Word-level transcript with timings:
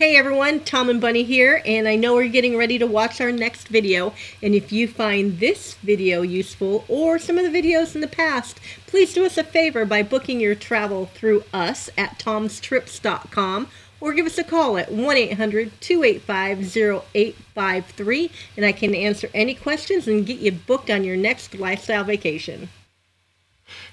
Hey 0.00 0.16
everyone, 0.16 0.60
Tom 0.60 0.88
and 0.88 0.98
Bunny 0.98 1.24
here, 1.24 1.60
and 1.66 1.86
I 1.86 1.94
know 1.94 2.14
we're 2.14 2.28
getting 2.28 2.56
ready 2.56 2.78
to 2.78 2.86
watch 2.86 3.20
our 3.20 3.30
next 3.30 3.68
video. 3.68 4.14
And 4.42 4.54
if 4.54 4.72
you 4.72 4.88
find 4.88 5.38
this 5.38 5.74
video 5.74 6.22
useful 6.22 6.86
or 6.88 7.18
some 7.18 7.36
of 7.36 7.44
the 7.44 7.62
videos 7.62 7.94
in 7.94 8.00
the 8.00 8.08
past, 8.08 8.58
please 8.86 9.12
do 9.12 9.26
us 9.26 9.36
a 9.36 9.44
favor 9.44 9.84
by 9.84 10.02
booking 10.02 10.40
your 10.40 10.54
travel 10.54 11.04
through 11.04 11.44
us 11.52 11.90
at 11.98 12.18
tomstrips.com 12.18 13.68
or 14.00 14.14
give 14.14 14.24
us 14.24 14.38
a 14.38 14.42
call 14.42 14.78
at 14.78 14.90
1 14.90 15.16
800 15.18 15.78
285 15.82 16.76
0853 16.78 18.30
and 18.56 18.64
I 18.64 18.72
can 18.72 18.94
answer 18.94 19.28
any 19.34 19.52
questions 19.52 20.08
and 20.08 20.24
get 20.24 20.38
you 20.38 20.52
booked 20.52 20.88
on 20.88 21.04
your 21.04 21.18
next 21.18 21.54
lifestyle 21.58 22.04
vacation. 22.04 22.70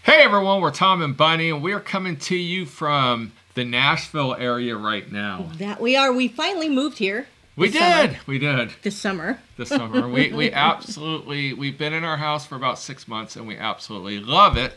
Hey 0.03 0.21
everyone, 0.21 0.61
we're 0.61 0.71
Tom 0.71 1.01
and 1.01 1.17
Bunny, 1.17 1.49
and 1.49 1.61
we're 1.61 1.81
coming 1.81 2.15
to 2.15 2.35
you 2.37 2.65
from 2.65 3.33
the 3.57 3.65
Nashville 3.65 4.35
area 4.35 4.77
right 4.77 5.11
now. 5.11 5.49
That 5.57 5.81
we 5.81 5.97
are. 5.97 6.13
We 6.13 6.27
finally 6.29 6.69
moved 6.69 6.99
here. 6.99 7.27
We 7.55 7.70
did. 7.71 7.79
summer. 7.81 8.17
We 8.27 8.38
did 8.38 8.71
This 8.84 8.95
summer. 8.95 9.39
this 9.57 9.70
summer. 9.70 10.07
we 10.07 10.31
we 10.31 10.52
absolutely 10.70 11.53
we've 11.53 11.77
been 11.77 11.91
in 11.91 12.03
our 12.03 12.17
house 12.17 12.45
for 12.45 12.55
about 12.55 12.77
six 12.79 13.07
months, 13.07 13.35
and 13.35 13.48
we 13.48 13.57
absolutely 13.57 14.20
love 14.20 14.57
it. 14.57 14.73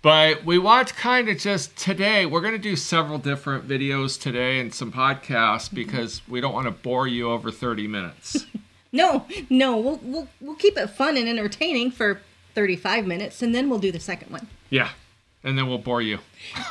But 0.00 0.44
we 0.44 0.58
want 0.58 0.88
to 0.88 0.94
kind 0.94 1.28
of 1.28 1.38
just 1.38 1.76
today, 1.76 2.26
we're 2.26 2.40
going 2.42 2.52
to 2.54 2.58
do 2.58 2.76
several 2.76 3.18
different 3.18 3.66
videos 3.66 4.20
today 4.20 4.60
and 4.60 4.72
some 4.72 4.92
podcasts 4.92 5.72
because 5.72 6.20
we 6.28 6.40
don't 6.42 6.52
want 6.52 6.66
to 6.66 6.70
bore 6.72 7.06
you 7.06 7.30
over 7.30 7.50
30 7.50 7.86
minutes. 7.86 8.46
No, 8.92 9.26
no, 9.50 9.76
we'll 9.76 9.98
we'll 10.04 10.28
we'll 10.40 10.54
keep 10.54 10.78
it 10.78 10.86
fun 10.86 11.16
and 11.16 11.28
entertaining 11.28 11.90
for 11.90 12.20
35 12.54 13.08
minutes 13.08 13.42
and 13.42 13.52
then 13.52 13.68
we'll 13.68 13.80
do 13.80 13.90
the 13.90 13.98
second 13.98 14.30
one. 14.30 14.46
yeah. 14.70 14.90
And 15.44 15.56
then 15.58 15.68
we'll 15.68 15.78
bore 15.78 16.00
you. 16.02 16.18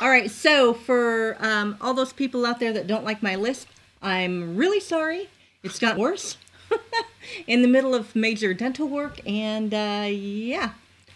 All 0.00 0.08
right, 0.10 0.30
so 0.30 0.74
for 0.74 1.36
um, 1.40 1.76
all 1.80 1.94
those 1.94 2.12
people 2.12 2.44
out 2.44 2.58
there 2.60 2.72
that 2.72 2.86
don't 2.88 3.04
like 3.04 3.22
my 3.22 3.36
list, 3.36 3.68
I'm 4.02 4.56
really 4.56 4.80
sorry. 4.80 5.28
It's 5.62 5.78
gotten 5.78 6.00
worse 6.02 6.36
in 7.46 7.62
the 7.62 7.68
middle 7.68 7.94
of 7.94 8.14
major 8.16 8.52
dental 8.52 8.88
work, 8.88 9.20
and 9.26 9.72
uh, 9.72 10.08
yeah, 10.10 10.70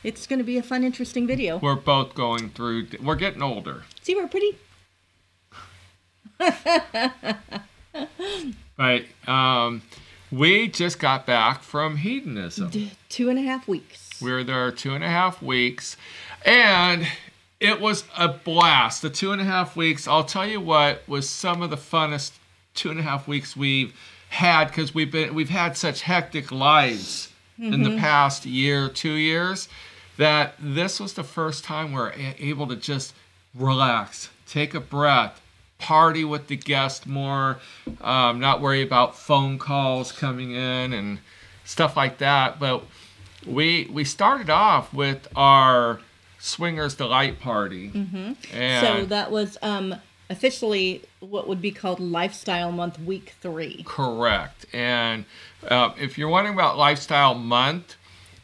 it's 0.05 0.27
going 0.27 0.39
to 0.39 0.45
be 0.45 0.57
a 0.57 0.63
fun, 0.63 0.85
interesting 0.85 1.27
video. 1.27 1.59
We're 1.59 1.75
both 1.75 2.15
going 2.15 2.51
through, 2.51 2.87
we're 3.03 3.17
getting 3.17 3.43
older. 3.43 3.83
See, 4.03 4.15
we're 4.15 4.29
pretty. 4.29 4.57
But 8.77 9.07
um, 9.27 9.83
we 10.31 10.69
just 10.69 11.01
got 11.01 11.27
back 11.27 11.63
from 11.65 11.97
hedonism. 11.97 12.71
d- 12.71 12.93
Two 13.09 13.29
and 13.29 13.37
a 13.37 13.43
half 13.43 13.67
weeks. 13.67 14.23
We 14.23 14.31
were 14.31 14.45
there 14.45 14.71
two 14.71 14.95
and 14.95 15.03
a 15.03 15.09
half 15.09 15.43
weeks, 15.43 15.97
and 16.47 17.05
it 17.61 17.81
was 17.81 18.05
a 18.17 18.29
blast. 18.29 19.03
The 19.03 19.11
two 19.11 19.33
and 19.33 19.41
a 19.41 19.45
half 19.45 19.77
weeks, 19.77 20.07
I'll 20.07 20.25
tell 20.25 20.47
you 20.47 20.61
what, 20.61 21.03
was 21.09 21.29
some 21.29 21.63
of 21.63 21.71
the 21.71 21.77
funnest 21.77 22.33
two 22.75 22.91
and 22.91 23.01
a 23.01 23.03
half 23.03 23.27
weeks 23.27 23.57
we've 23.57 23.95
had 24.29 24.67
because 24.67 24.95
we've 24.95 25.11
been 25.11 25.35
we've 25.35 25.49
had 25.49 25.77
such 25.77 26.03
hectic 26.03 26.53
lives 26.53 27.33
in 27.59 27.83
the 27.83 27.97
past 27.99 28.47
year, 28.47 28.89
two 28.89 29.15
years, 29.15 29.69
that 30.17 30.55
this 30.61 31.01
was 31.01 31.15
the 31.15 31.25
first 31.25 31.65
time 31.65 31.91
we 31.91 31.99
we're 31.99 32.13
able 32.39 32.69
to 32.69 32.77
just 32.77 33.15
relax, 33.53 34.29
take 34.47 34.75
a 34.75 34.81
breath, 34.81 35.41
party 35.79 36.25
with 36.25 36.47
the 36.47 36.57
guest 36.57 37.07
more, 37.07 37.59
um, 38.01 38.39
not 38.39 38.61
worry 38.61 38.83
about 38.83 39.17
phone 39.17 39.59
calls 39.59 40.13
coming 40.13 40.53
in 40.53 40.93
and 40.93 41.19
stuff 41.65 41.97
like 41.97 42.19
that. 42.19 42.61
But 42.61 42.85
we 43.45 43.89
we 43.93 44.05
started 44.05 44.51
off 44.51 44.93
with 44.95 45.27
our 45.35 46.01
swingers 46.39 46.95
delight 46.95 47.41
party, 47.41 47.91
mm-hmm. 47.91 48.33
So 48.53 49.05
that 49.07 49.31
was 49.31 49.59
um, 49.63 49.95
officially 50.31 51.03
what 51.21 51.49
would 51.49 51.61
be 51.61 51.71
called 51.71 52.01
Lifestyle 52.01 52.73
Month 52.73 53.01
Week 53.01 53.35
Three. 53.41 53.85
correct. 53.87 54.67
And 54.73 55.25
uh, 55.67 55.91
if 55.99 56.19
you're 56.19 56.29
wondering 56.29 56.55
about 56.55 56.79
lifestyle 56.79 57.35
month, 57.35 57.97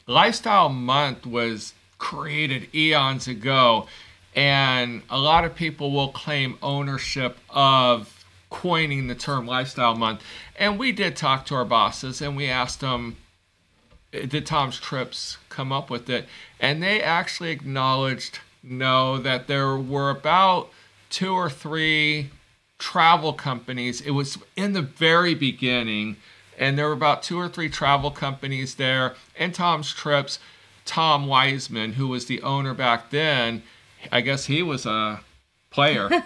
lifestyle 0.06 0.68
month 0.68 1.26
was 1.26 1.74
created 1.98 2.74
eons 2.74 3.28
ago, 3.28 3.86
and 4.34 5.02
a 5.08 5.18
lot 5.18 5.44
of 5.44 5.54
people 5.54 5.90
will 5.92 6.08
claim 6.08 6.58
ownership 6.62 7.38
of 7.50 8.24
coining 8.50 9.08
the 9.08 9.14
term 9.14 9.46
lifestyle 9.46 9.94
month. 9.94 10.22
And 10.56 10.78
we 10.78 10.92
did 10.92 11.16
talk 11.16 11.46
to 11.46 11.54
our 11.54 11.64
bosses, 11.64 12.20
and 12.20 12.36
we 12.36 12.46
asked 12.46 12.80
them 12.80 13.16
did 14.28 14.46
Tom's 14.46 14.78
Trips 14.78 15.38
come 15.48 15.72
up 15.72 15.90
with 15.90 16.08
it? 16.08 16.26
And 16.60 16.82
they 16.82 17.02
actually 17.02 17.50
acknowledged 17.50 18.38
no, 18.64 19.18
that 19.18 19.46
there 19.46 19.76
were 19.76 20.10
about 20.10 20.70
two 21.10 21.34
or 21.34 21.50
three 21.50 22.30
travel 22.78 23.32
companies. 23.32 24.00
It 24.00 24.12
was 24.12 24.38
in 24.56 24.72
the 24.72 24.82
very 24.82 25.34
beginning, 25.34 26.16
and 26.58 26.78
there 26.78 26.86
were 26.86 26.94
about 26.94 27.22
two 27.22 27.38
or 27.38 27.48
three 27.48 27.68
travel 27.68 28.10
companies 28.10 28.76
there. 28.76 29.14
And 29.38 29.54
Tom's 29.54 29.92
Trips, 29.92 30.38
Tom 30.86 31.26
Wiseman, 31.26 31.94
who 31.94 32.08
was 32.08 32.26
the 32.26 32.42
owner 32.42 32.74
back 32.74 33.10
then, 33.10 33.62
I 34.10 34.22
guess 34.22 34.46
he 34.46 34.62
was 34.62 34.86
a 34.86 35.20
player. 35.74 36.08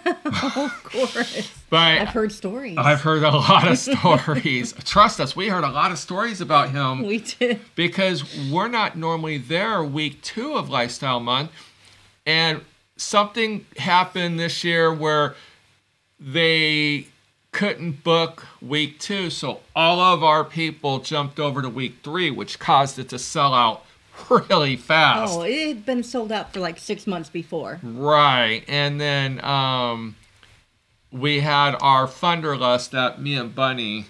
Of 0.55 0.83
course, 0.83 1.51
but 1.69 1.99
I've 1.99 2.09
heard 2.09 2.31
stories. 2.31 2.77
I've 2.77 3.01
heard 3.01 3.23
a 3.23 3.31
lot 3.31 3.67
of 3.67 3.77
stories. 3.77 4.73
Trust 4.85 5.19
us, 5.19 5.35
we 5.35 5.47
heard 5.49 5.63
a 5.63 5.71
lot 5.71 5.91
of 5.91 5.97
stories 5.97 6.39
about 6.39 6.69
him 6.69 7.03
we 7.03 7.19
did. 7.19 7.59
because 7.75 8.23
we're 8.51 8.67
not 8.67 8.97
normally 8.97 9.37
there 9.37 9.83
week 9.83 10.21
two 10.21 10.53
of 10.55 10.69
Lifestyle 10.69 11.19
Month. 11.19 11.51
And 12.25 12.61
something 12.95 13.65
happened 13.77 14.39
this 14.39 14.63
year 14.63 14.93
where 14.93 15.35
they 16.19 17.07
couldn't 17.51 18.03
book 18.03 18.45
week 18.61 18.99
two. 18.99 19.29
So 19.29 19.61
all 19.75 19.99
of 19.99 20.23
our 20.23 20.43
people 20.43 20.99
jumped 20.99 21.39
over 21.39 21.61
to 21.61 21.69
week 21.69 21.97
three, 22.03 22.29
which 22.29 22.59
caused 22.59 22.99
it 22.99 23.09
to 23.09 23.19
sell 23.19 23.53
out 23.53 23.83
really 24.49 24.75
fast. 24.75 25.33
Oh, 25.33 25.41
it 25.41 25.67
had 25.67 25.85
been 25.85 26.03
sold 26.03 26.31
out 26.31 26.53
for 26.53 26.59
like 26.59 26.79
six 26.79 27.07
months 27.07 27.29
before. 27.29 27.79
Right. 27.83 28.63
And 28.67 28.99
then 28.99 29.43
um, 29.43 30.15
we 31.11 31.39
had 31.39 31.75
our 31.81 32.07
Thunderlust 32.07 32.91
that 32.91 33.21
me 33.21 33.35
and 33.35 33.53
Bunny 33.53 34.05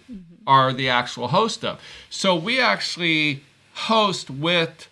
are 0.46 0.74
the 0.74 0.90
actual 0.90 1.30
host 1.30 1.64
of. 1.64 1.80
So 2.09 2.36
we 2.36 2.59
actually 2.59 3.44
host 3.74 4.30
with 4.30 4.90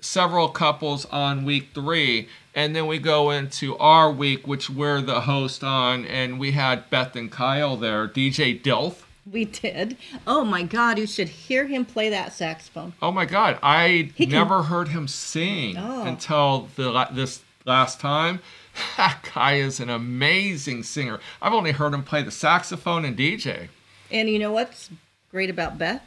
several 0.00 0.48
couples 0.48 1.06
on 1.06 1.44
week 1.44 1.68
three. 1.74 2.28
And 2.54 2.76
then 2.76 2.86
we 2.86 2.98
go 2.98 3.30
into 3.30 3.76
our 3.78 4.10
week, 4.10 4.46
which 4.46 4.68
we're 4.68 5.00
the 5.00 5.22
host 5.22 5.64
on. 5.64 6.04
And 6.04 6.38
we 6.38 6.52
had 6.52 6.90
Beth 6.90 7.16
and 7.16 7.32
Kyle 7.32 7.76
there, 7.76 8.06
DJ 8.06 8.60
Dilf. 8.60 9.04
We 9.30 9.44
did. 9.44 9.96
Oh 10.26 10.44
my 10.44 10.64
God, 10.64 10.98
you 10.98 11.06
should 11.06 11.28
hear 11.28 11.66
him 11.68 11.84
play 11.84 12.08
that 12.08 12.32
saxophone. 12.32 12.92
Oh 13.00 13.12
my 13.12 13.24
God, 13.24 13.56
I 13.62 14.10
He 14.16 14.26
can- 14.26 14.30
never 14.30 14.64
heard 14.64 14.88
him 14.88 15.06
sing 15.06 15.76
Oh. 15.78 16.02
until 16.04 16.68
the 16.74 16.90
la- 16.90 17.10
this 17.10 17.40
last 17.64 18.00
time. 18.00 18.40
That 18.96 19.18
guy 19.34 19.54
is 19.56 19.80
an 19.80 19.90
amazing 19.90 20.82
singer. 20.82 21.20
I've 21.42 21.52
only 21.52 21.72
heard 21.72 21.92
him 21.94 22.02
play 22.02 22.22
the 22.22 22.30
saxophone 22.30 23.04
and 23.04 23.14
DJ. 23.16 23.68
And 24.10 24.28
you 24.30 24.38
know 24.38 24.50
what's 24.50 24.88
great 25.30 25.50
about 25.50 25.76
Beth? 25.78 26.02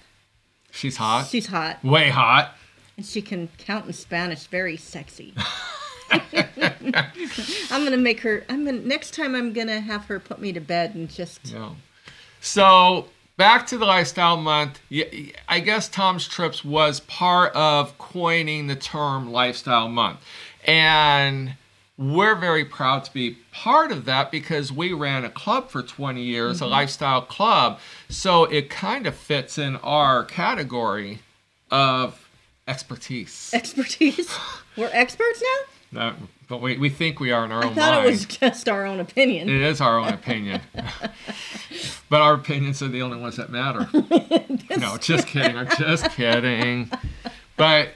She's 0.71 0.97
hot, 0.97 1.27
She's 1.27 1.45
hot 1.47 1.81
way 1.85 2.09
hot. 2.09 2.55
and 2.97 3.05
she 3.05 3.21
can 3.21 3.49
count 3.59 3.85
in 3.85 3.93
Spanish 3.93 4.45
very 4.47 4.75
sexy. 4.77 5.33
I'm 6.11 7.83
gonna 7.83 7.97
make 7.97 8.21
her. 8.21 8.43
I'm 8.49 8.65
gonna 8.65 8.79
next 8.79 9.13
time. 9.13 9.35
I'm 9.35 9.53
gonna 9.53 9.79
have 9.79 10.05
her 10.05 10.19
put 10.19 10.39
me 10.39 10.51
to 10.53 10.59
bed 10.59 10.95
and 10.95 11.09
just. 11.09 11.39
Yeah. 11.51 11.69
So 12.45 13.07
back 13.37 13.65
to 13.67 13.77
the 13.77 13.85
lifestyle 13.85 14.37
month. 14.37 14.79
I 15.49 15.59
guess 15.59 15.89
Tom's 15.89 16.27
Trips 16.27 16.63
was 16.63 16.99
part 17.01 17.53
of 17.55 17.97
coining 17.97 18.67
the 18.67 18.75
term 18.75 19.31
lifestyle 19.31 19.89
month, 19.89 20.19
and 20.63 21.55
we're 21.97 22.35
very 22.35 22.63
proud 22.63 23.03
to 23.05 23.13
be 23.13 23.37
part 23.51 23.91
of 23.91 24.05
that 24.05 24.29
because 24.29 24.71
we 24.71 24.93
ran 24.93 25.25
a 25.25 25.29
club 25.29 25.71
for 25.71 25.81
20 25.81 26.21
years, 26.21 26.61
a 26.61 26.67
lifestyle 26.67 27.23
club. 27.23 27.79
So 28.09 28.43
it 28.43 28.69
kind 28.69 29.07
of 29.07 29.15
fits 29.15 29.57
in 29.57 29.77
our 29.77 30.23
category 30.23 31.19
of 31.71 32.29
expertise. 32.67 33.49
Expertise. 33.53 34.29
We're 34.77 34.91
experts 34.93 35.41
now. 35.91 35.99
Uh, 36.09 36.13
but 36.47 36.61
we, 36.61 36.77
we 36.77 36.89
think 36.89 37.19
we 37.19 37.31
are 37.31 37.45
in 37.45 37.51
our 37.51 37.63
I 37.63 37.67
own 37.67 37.75
thought 37.75 37.95
mind. 37.95 38.07
it 38.07 38.11
was 38.11 38.25
just 38.25 38.69
our 38.69 38.85
own 38.85 38.99
opinion. 38.99 39.49
It 39.49 39.61
is 39.61 39.81
our 39.81 39.99
own 39.99 40.09
opinion. 40.09 40.61
but 42.09 42.21
our 42.21 42.33
opinions 42.35 42.81
are 42.81 42.87
the 42.87 43.01
only 43.01 43.17
ones 43.17 43.37
that 43.37 43.49
matter. 43.49 43.87
no, 44.77 44.97
just 44.97 45.27
kidding. 45.27 45.57
I'm 45.57 45.69
just 45.77 46.11
kidding. 46.11 46.91
But 47.57 47.89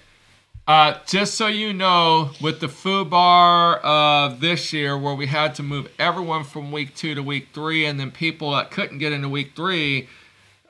uh, 0.68 1.00
just 1.08 1.34
so 1.34 1.48
you 1.48 1.74
know, 1.74 2.30
with 2.42 2.60
the 2.60 2.68
food 2.68 3.10
bar 3.10 3.78
of 3.78 4.40
this 4.40 4.72
year, 4.72 4.98
where 4.98 5.16
we 5.16 5.26
had 5.26 5.56
to 5.56 5.64
move 5.64 5.90
everyone 5.98 6.44
from 6.44 6.72
week 6.72 6.96
two 6.96 7.16
to 7.16 7.24
week 7.24 7.48
three, 7.54 7.86
and 7.86 8.00
then 8.00 8.12
people 8.12 8.52
that 8.52 8.70
couldn't 8.70 9.00
get 9.00 9.12
into 9.12 9.28
week 9.28 9.54
three, 9.56 10.08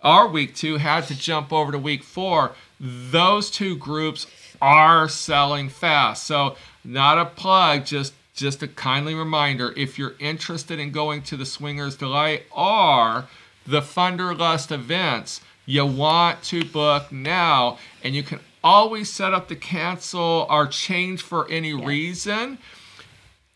our 0.02 0.28
week 0.28 0.56
two 0.56 0.78
had 0.78 1.06
to 1.08 1.18
jump 1.18 1.52
over 1.52 1.74
to 1.74 1.78
week 1.78 2.04
four. 2.04 2.54
Those 2.80 3.52
two 3.52 3.76
groups 3.76 4.26
are 4.62 5.10
selling 5.10 5.68
fast. 5.68 6.24
So, 6.24 6.56
not 6.90 7.20
a 7.20 7.26
plug, 7.26 7.86
just 7.86 8.14
just 8.34 8.64
a 8.64 8.68
kindly 8.68 9.14
reminder 9.14 9.74
if 9.76 10.00
you're 10.00 10.16
interested 10.18 10.80
in 10.80 10.92
going 10.92 11.22
to 11.22 11.38
the 11.38 11.46
Swingers 11.46 11.98
Delight 11.98 12.44
or 12.52 13.28
the 13.68 13.82
Thunderlust 13.82 14.72
events, 14.72 15.42
you 15.66 15.86
want 15.86 16.42
to 16.44 16.64
book 16.64 17.12
now, 17.12 17.78
and 18.04 18.16
you 18.16 18.24
can 18.24 18.40
always 18.64 19.10
set 19.12 19.34
up 19.34 19.50
to 19.50 19.56
cancel 19.56 20.48
or 20.50 20.68
change 20.68 21.22
for 21.22 21.50
any 21.52 21.74
reason. 21.74 22.58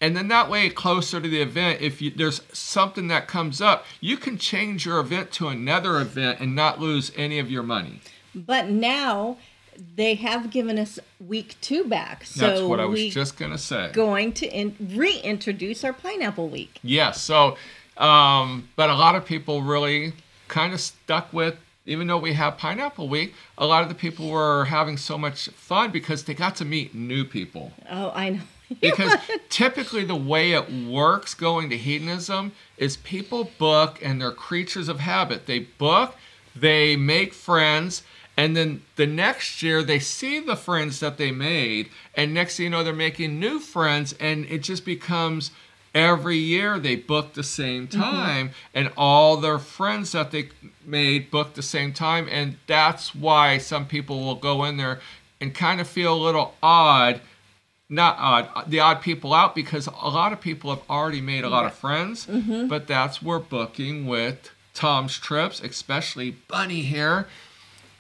And 0.02 0.18
then 0.18 0.28
that 0.28 0.50
way, 0.50 0.70
closer 0.70 1.22
to 1.22 1.28
the 1.28 1.42
event, 1.42 1.82
if 1.82 2.02
you, 2.02 2.12
there's 2.12 2.42
something 2.52 3.08
that 3.08 3.28
comes 3.28 3.62
up, 3.62 3.86
you 4.02 4.18
can 4.18 4.38
change 4.38 4.86
your 4.86 5.00
event 5.00 5.32
to 5.34 5.48
another 5.48 6.00
event 6.00 6.42
and 6.42 6.54
not 6.54 6.82
lose 6.82 7.12
any 7.16 7.40
of 7.40 7.50
your 7.50 7.64
money. 7.64 8.02
But 8.36 8.70
now 8.70 9.38
they 9.96 10.16
have 10.16 10.50
given 10.50 10.78
us 10.80 11.00
week 11.26 11.56
two 11.62 11.86
back. 11.86 12.26
So 12.26 12.48
That's 12.48 12.62
what 12.62 12.80
I 12.80 12.86
was 12.86 13.14
just 13.14 13.38
gonna 13.38 13.58
say. 13.58 13.90
going 13.94 14.34
to 14.34 14.48
in- 14.48 14.76
reintroduce 14.96 15.84
our 15.84 15.94
pineapple 15.94 16.48
week. 16.50 16.80
Yes. 16.84 17.22
So, 17.22 17.58
um, 17.98 18.70
but 18.76 18.90
a 18.90 18.96
lot 18.96 19.16
of 19.16 19.26
people 19.26 19.62
really 19.62 20.14
kind 20.48 20.74
of 20.74 20.82
stuck 20.82 21.32
with, 21.34 21.56
even 21.86 22.08
though 22.08 22.18
we 22.18 22.34
have 22.34 22.58
Pineapple 22.58 23.10
Week, 23.10 23.34
a 23.58 23.66
lot 23.66 23.84
of 23.84 23.90
the 23.90 23.96
people 23.96 24.30
were 24.30 24.66
having 24.66 24.98
so 24.98 25.18
much 25.18 25.50
fun 25.50 25.92
because 25.92 26.24
they 26.24 26.34
got 26.34 26.56
to 26.58 26.66
meet 26.66 26.94
new 26.96 27.26
people. 27.26 27.72
Oh, 27.90 28.12
I 28.16 28.30
know. 28.32 28.40
Because 28.82 29.14
typically 29.50 30.04
the 30.04 30.16
way 30.16 30.54
it 30.54 30.72
works 30.72 31.36
going 31.36 31.70
to 31.70 31.78
hedonism 31.78 32.54
is 32.78 32.98
people 32.98 33.52
book 33.60 34.00
and 34.02 34.20
they're 34.20 34.32
creatures 34.32 34.88
of 34.90 35.00
habit. 35.00 35.46
They 35.46 35.60
book, 35.60 36.16
they 36.56 36.96
make 36.96 37.34
friends, 37.36 38.02
and 38.36 38.56
then 38.56 38.82
the 38.96 39.08
next 39.08 39.62
year 39.62 39.84
they 39.84 40.00
see 40.00 40.40
the 40.40 40.56
friends 40.56 41.00
that 41.00 41.18
they 41.18 41.32
made, 41.32 41.90
and 42.16 42.34
next 42.34 42.58
thing 42.58 42.66
you 42.66 42.70
know, 42.70 42.84
they're 42.84 42.94
making 42.94 43.40
new 43.40 43.60
friends, 43.60 44.14
and 44.20 44.46
it 44.46 44.60
just 44.60 44.86
becomes 44.86 45.52
every 45.94 46.38
year 46.38 46.80
they 46.80 46.96
book 46.96 47.34
the 47.34 47.44
same 47.44 47.88
mm-hmm. 47.88 48.02
time, 48.02 48.52
and 48.74 48.92
all 48.98 49.38
their 49.38 49.60
friends 49.60 50.12
that 50.14 50.32
they 50.32 50.50
made 50.86 51.30
book 51.32 51.54
the 51.54 51.62
same 51.62 51.94
time, 51.94 52.28
and 52.32 52.58
that's 52.68 53.14
why 53.14 53.58
some 53.58 53.86
people 53.86 54.22
will 54.22 54.36
go 54.36 54.64
in 54.64 54.78
there 54.78 55.00
and 55.40 55.54
kind 55.54 55.80
of 55.80 55.88
feel 55.88 56.16
a 56.16 56.24
little 56.24 56.56
odd 56.64 57.22
not 57.90 58.18
odd, 58.18 58.70
the 58.70 58.80
odd 58.80 59.02
people 59.02 59.34
out 59.34 59.54
because 59.54 59.88
a 59.88 60.10
lot 60.10 60.34
of 60.34 60.42
people 60.42 60.72
have 60.72 60.82
already 60.90 61.22
made 61.22 61.44
a 61.44 61.50
lot 61.50 61.66
of 61.66 61.74
friends, 61.74 62.26
mm-hmm. 62.26 62.68
but 62.68 62.88
that's 62.88 63.22
where 63.22 63.40
booking 63.40 64.08
with 64.08 64.50
Tom's 64.74 65.20
Trips, 65.20 65.62
especially 65.62 66.32
Bunny 66.32 66.82
here. 66.82 67.28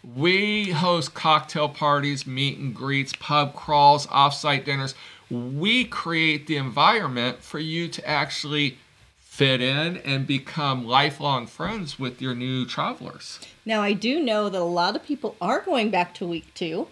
We 0.03 0.71
host 0.71 1.13
cocktail 1.13 1.69
parties, 1.69 2.27
meet 2.27 2.57
and 2.57 2.75
greets, 2.75 3.13
pub 3.19 3.55
crawls, 3.55 4.05
offsite 4.07 4.65
dinners. 4.65 4.95
We 5.29 5.85
create 5.85 6.47
the 6.47 6.57
environment 6.57 7.41
for 7.41 7.59
you 7.59 7.87
to 7.87 8.07
actually 8.07 8.77
fit 9.17 9.61
in 9.61 9.97
and 9.97 10.27
become 10.27 10.85
lifelong 10.85 11.47
friends 11.47 11.97
with 11.97 12.21
your 12.21 12.35
new 12.35 12.65
travelers. 12.65 13.39
Now 13.65 13.81
I 13.81 13.93
do 13.93 14.21
know 14.21 14.49
that 14.49 14.61
a 14.61 14.63
lot 14.63 14.95
of 14.95 15.03
people 15.03 15.35
are 15.41 15.61
going 15.61 15.89
back 15.89 16.13
to 16.15 16.25
week 16.27 16.53
two. 16.53 16.87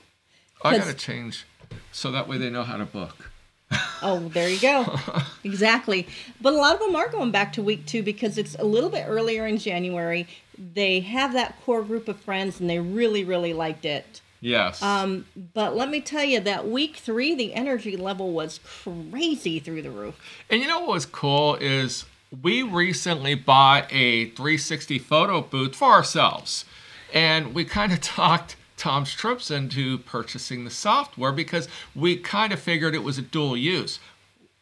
I 0.63 0.77
gotta 0.77 0.93
change 0.93 1.45
so 1.91 2.11
that 2.11 2.27
way 2.27 2.37
they 2.37 2.49
know 2.49 2.63
how 2.63 2.77
to 2.77 2.85
book. 2.85 3.29
Oh, 4.03 4.17
there 4.29 4.49
you 4.49 4.59
go. 4.59 4.97
exactly. 5.43 6.07
But 6.41 6.53
a 6.53 6.55
lot 6.57 6.73
of 6.73 6.79
them 6.79 6.95
are 6.95 7.07
going 7.07 7.29
back 7.29 7.53
to 7.53 7.61
week 7.61 7.85
two 7.85 8.01
because 8.01 8.39
it's 8.39 8.55
a 8.55 8.63
little 8.63 8.89
bit 8.89 9.05
earlier 9.07 9.45
in 9.45 9.59
January. 9.59 10.27
They 10.73 10.99
have 11.01 11.33
that 11.33 11.59
core 11.63 11.83
group 11.83 12.07
of 12.07 12.19
friends 12.19 12.59
and 12.59 12.69
they 12.69 12.79
really, 12.79 13.23
really 13.23 13.53
liked 13.53 13.85
it. 13.85 14.21
Yes. 14.41 14.81
Um, 14.81 15.25
but 15.53 15.75
let 15.75 15.89
me 15.89 16.01
tell 16.01 16.23
you 16.23 16.39
that 16.39 16.67
week 16.67 16.97
three, 16.97 17.35
the 17.35 17.53
energy 17.53 17.95
level 17.95 18.31
was 18.31 18.59
crazy 18.63 19.59
through 19.59 19.83
the 19.83 19.91
roof. 19.91 20.15
And 20.49 20.61
you 20.61 20.67
know 20.67 20.79
what 20.79 20.89
was 20.89 21.05
cool 21.05 21.55
is 21.55 22.05
we 22.41 22.63
recently 22.63 23.35
bought 23.35 23.91
a 23.91 24.29
360 24.31 24.99
photo 24.99 25.41
booth 25.41 25.75
for 25.75 25.91
ourselves. 25.91 26.65
And 27.13 27.53
we 27.53 27.65
kind 27.65 27.93
of 27.93 28.01
talked 28.01 28.55
Tom's 28.77 29.13
Trips 29.13 29.51
into 29.51 29.99
purchasing 29.99 30.65
the 30.65 30.71
software 30.71 31.31
because 31.31 31.67
we 31.95 32.17
kind 32.17 32.51
of 32.51 32.59
figured 32.59 32.95
it 32.95 33.03
was 33.03 33.19
a 33.19 33.21
dual 33.21 33.55
use 33.55 33.99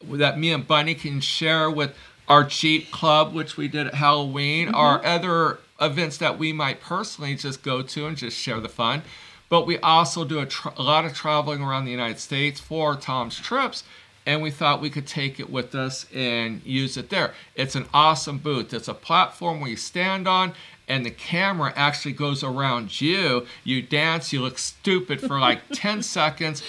that 0.04 0.38
me 0.38 0.52
and 0.52 0.68
Bunny 0.68 0.96
can 0.96 1.22
share 1.22 1.70
with 1.70 1.96
our 2.28 2.44
cheap 2.44 2.92
club, 2.92 3.34
which 3.34 3.58
we 3.58 3.68
did 3.68 3.88
at 3.88 3.96
Halloween, 3.96 4.70
Our 4.70 5.04
other 5.04 5.60
events 5.82 6.18
that 6.18 6.38
we 6.38 6.54
might 6.54 6.82
personally 6.82 7.36
just 7.36 7.64
go 7.64 7.82
to 7.82 8.06
and 8.08 8.18
just 8.18 8.38
share 8.38 8.60
the 8.60 8.70
fun. 8.70 9.04
But 9.50 9.66
we 9.66 9.80
also 9.80 10.26
do 10.26 10.40
a, 10.40 10.46
tra- 10.46 10.74
a 10.78 10.84
lot 10.84 11.06
of 11.06 11.14
traveling 11.14 11.62
around 11.62 11.86
the 11.86 11.92
United 11.92 12.20
States 12.20 12.60
for 12.60 12.96
Tom's 12.96 13.40
Trips, 13.40 13.84
and 14.26 14.44
we 14.44 14.52
thought 14.52 14.80
we 14.82 14.92
could 14.92 15.08
take 15.08 15.40
it 15.40 15.50
with 15.50 15.74
us 15.74 16.06
and 16.14 16.62
use 16.64 16.98
it 16.98 17.10
there. 17.10 17.34
It's 17.56 17.76
an 17.76 17.88
awesome 17.94 18.38
booth. 18.38 18.74
It's 18.74 18.88
a 18.88 18.94
platform 18.94 19.60
where 19.60 19.72
you 19.72 19.76
stand 19.76 20.28
on, 20.28 20.54
and 20.88 21.04
the 21.04 21.12
camera 21.12 21.74
actually 21.76 22.14
goes 22.14 22.44
around 22.44 23.02
you. 23.02 23.48
You 23.64 23.82
dance, 23.82 24.32
you 24.32 24.42
look 24.42 24.60
stupid 24.60 25.20
for 25.20 25.40
like 25.40 25.62
10 25.74 26.04
seconds, 26.04 26.62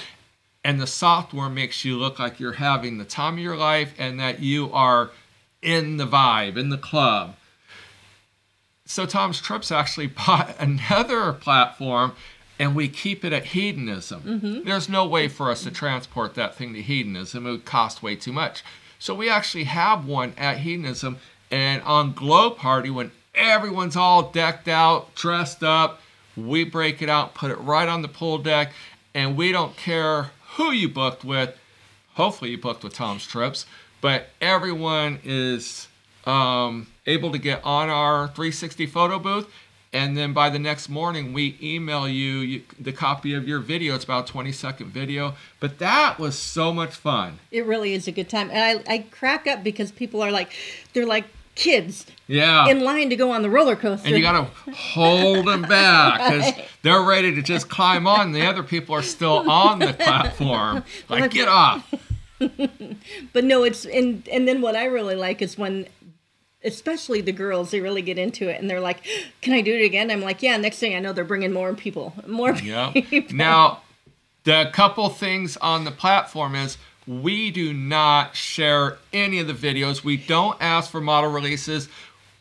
and 0.65 0.81
the 0.81 0.87
software 0.87 1.51
makes 1.51 1.85
you 1.85 1.99
look 1.99 2.19
like 2.19 2.41
you're 2.41 2.53
having 2.53 2.97
the 2.97 3.05
time 3.05 3.35
of 3.35 3.41
your 3.41 3.57
life 3.57 3.93
and 3.99 4.19
that 4.21 4.41
you 4.41 4.73
are 4.73 5.11
in 5.61 5.99
the 5.99 6.07
vibe, 6.07 6.57
in 6.57 6.71
the 6.71 6.79
club. 6.79 7.37
So 8.91 9.07
Tom's 9.07 9.41
Trips 9.41 9.71
actually 9.71 10.07
bought 10.27 10.57
another 10.59 11.33
platform 11.33 12.13
and 12.59 12.75
we 12.75 12.89
keep 12.89 13.25
it 13.25 13.33
at 13.33 13.47
hedonism. 13.47 14.63
There's 14.65 14.89
no 14.89 15.07
way 15.07 15.29
for 15.29 15.51
us 15.51 15.63
to 15.63 15.71
transport 15.71 16.35
that 16.35 16.57
thing 16.57 16.75
to 16.75 16.83
hedonism. 16.83 17.47
It 17.47 17.51
would 17.53 17.65
cost 17.65 18.03
way 18.03 18.17
too 18.17 18.33
much. 18.33 18.65
So 18.99 19.15
we 19.15 19.31
actually 19.31 19.65
have 19.65 20.07
one 20.07 20.35
at 20.37 20.59
hedonism 20.59 21.19
and 21.53 21.83
on 21.83 22.13
Glow 22.13 22.51
Party 22.51 22.91
when 22.91 23.13
everyone's 23.35 23.97
all 23.97 24.31
decked 24.31 24.67
out, 24.67 25.15
dressed 25.15 25.63
up, 25.63 26.03
we 26.37 26.65
break 26.65 27.01
it 27.01 27.09
out, 27.09 27.35
put 27.35 27.53
it 27.53 27.59
right 27.61 27.89
on 27.89 28.03
the 28.03 28.09
pool 28.09 28.39
deck, 28.39 28.73
and 29.15 29.37
we 29.37 29.53
don't 29.53 29.77
care 29.77 30.33
who 30.57 30.73
you 30.73 30.89
booked 30.89 31.25
with. 31.25 31.57
Hopefully, 32.15 32.51
you 32.51 32.59
booked 32.59 32.83
with 32.83 32.93
Tom's 32.93 33.27
Trips, 33.27 33.67
but 34.01 34.27
everyone 34.41 35.21
is 35.25 35.89
um, 36.27 36.89
able 37.11 37.33
to 37.33 37.39
get 37.39 37.63
on 37.65 37.89
our 37.89 38.29
360 38.29 38.87
photo 38.87 39.19
booth. 39.19 39.49
And 39.93 40.17
then 40.17 40.33
by 40.33 40.51
the 40.51 40.59
next 40.61 40.89
morning, 40.89 41.33
we 41.33 41.59
email 41.61 42.07
you, 42.09 42.39
you 42.39 42.63
the 42.79 42.93
copy 42.93 43.35
of 43.35 43.49
your 43.49 43.59
video. 43.59 43.97
It's 43.97 44.05
about 44.05 44.29
a 44.31 44.33
20 44.33 44.53
second 44.53 44.91
video. 44.93 45.35
But 45.59 45.81
that 45.81 46.19
was 46.21 46.39
so 46.39 46.73
much 46.73 46.95
fun. 46.95 47.41
It 47.51 47.67
really 47.67 47.93
is 47.95 48.07
a 48.07 48.13
good 48.13 48.29
time. 48.29 48.51
And 48.53 48.85
I, 48.89 48.93
I 48.95 48.99
crack 49.11 49.49
up 49.49 49.65
because 49.65 49.91
people 49.91 50.23
are 50.23 50.31
like, 50.31 50.53
they're 50.93 51.07
like 51.07 51.25
kids 51.57 52.07
Yeah. 52.29 52.69
in 52.69 52.81
line 52.85 53.11
to 53.11 53.17
go 53.17 53.33
on 53.33 53.43
the 53.43 53.51
roller 53.51 53.75
coaster. 53.75 54.07
and 54.07 54.17
you 54.17 54.23
got 54.23 54.47
to 54.65 54.73
hold 54.73 55.49
them 55.49 55.63
back 55.63 56.31
because 56.33 56.55
they're 56.83 57.03
ready 57.03 57.35
to 57.35 57.43
just 57.43 57.69
climb 57.69 58.07
on. 58.07 58.27
And 58.27 58.35
the 58.35 58.47
other 58.47 58.63
people 58.63 58.95
are 58.95 59.03
still 59.03 59.51
on 59.51 59.81
the 59.81 59.93
platform. 59.93 60.85
Like, 61.09 61.33
get 61.33 61.49
off. 61.49 61.93
But 63.35 63.45
no, 63.45 63.65
it's 63.65 63.85
and 63.85 64.27
and 64.33 64.49
then 64.49 64.63
what 64.63 64.75
I 64.75 64.87
really 64.87 65.15
like 65.15 65.43
is 65.43 65.59
when 65.59 65.87
especially 66.65 67.21
the 67.21 67.33
girls 67.33 67.71
they 67.71 67.81
really 67.81 68.03
get 68.03 68.19
into 68.19 68.49
it 68.49 68.61
and 68.61 68.69
they're 68.69 68.81
like, 68.81 69.05
"Can 69.41 69.53
I 69.53 69.61
do 69.61 69.75
it 69.75 69.85
again?" 69.85 70.11
I'm 70.11 70.21
like, 70.23 70.43
"Yeah." 70.43 70.57
Next 70.57 70.79
thing 70.79 70.95
I 70.95 70.99
know, 71.01 71.13
they're 71.13 71.25
bringing 71.25 71.53
more 71.53 71.73
people, 71.75 72.15
more 72.27 72.53
Yeah. 72.55 72.91
people. 72.95 73.37
Now, 73.37 73.83
the 74.45 74.71
couple 74.73 75.09
things 75.09 75.57
on 75.59 75.85
the 75.85 75.91
platform 75.91 76.55
is 76.55 76.79
we 77.07 77.51
do 77.51 77.73
not 77.73 78.37
share 78.37 78.99
any 79.13 79.39
of 79.39 79.47
the 79.47 79.55
videos. 79.55 80.05
We 80.05 80.17
don't 80.17 80.57
ask 80.61 80.91
for 80.91 81.01
model 81.01 81.31
releases. 81.31 81.89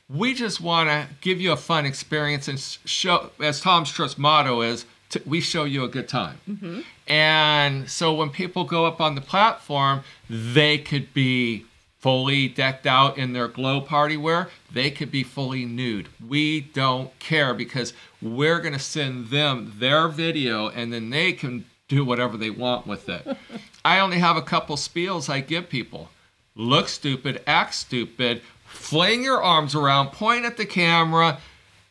We 0.10 0.34
just 0.34 0.60
want 0.60 0.90
to 0.90 1.08
give 1.22 1.40
you 1.40 1.52
a 1.52 1.58
fun 1.58 1.86
experience 1.86 2.48
and 2.48 2.60
show, 2.60 3.32
as 3.40 3.62
Tom's 3.62 3.92
Trust 3.92 4.18
motto 4.18 4.62
is, 4.62 4.86
to, 5.10 5.22
we 5.26 5.40
show 5.40 5.64
you 5.66 5.84
a 5.84 5.88
good 5.88 6.08
time. 6.08 6.40
Mm-hmm. 6.50 6.82
And 7.12 7.90
so 7.90 8.14
when 8.14 8.30
people 8.30 8.64
go 8.64 8.86
up 8.86 9.00
on 9.02 9.16
the 9.16 9.22
platform, 9.22 10.02
they 10.30 10.78
could 10.78 11.14
be 11.14 11.66
fully 12.00 12.48
decked 12.48 12.88
out 12.88 13.18
in 13.18 13.34
their 13.34 13.48
glow 13.48 13.82
party 13.82 14.18
wear. 14.18 14.50
They 14.72 14.90
could 14.90 15.12
be 15.12 15.24
fully 15.24 15.66
nude. 15.66 16.10
We 16.26 16.62
don't 16.62 17.18
care 17.20 17.54
because 17.54 17.94
we're 18.22 18.60
going 18.60 18.74
to 18.74 18.80
send 18.80 19.28
them 19.28 19.74
their 19.78 20.08
video 20.08 20.70
and 20.70 20.92
then 20.94 21.10
they 21.10 21.34
can 21.34 21.66
do 21.88 22.06
whatever 22.06 22.38
they 22.38 22.50
want 22.50 22.88
with 22.88 23.10
it. 23.10 23.28
I 23.84 24.00
only 24.00 24.20
have 24.20 24.38
a 24.38 24.42
couple 24.42 24.76
spiels 24.78 25.30
I 25.30 25.42
give 25.42 25.70
people. 25.70 26.10
Look 26.56 26.88
stupid, 26.88 27.42
act 27.48 27.74
stupid, 27.74 28.42
fling 28.66 29.24
your 29.24 29.42
arms 29.42 29.76
around, 29.76 30.12
point 30.12 30.46
at 30.46 30.58
the 30.58 30.66
camera, 30.66 31.40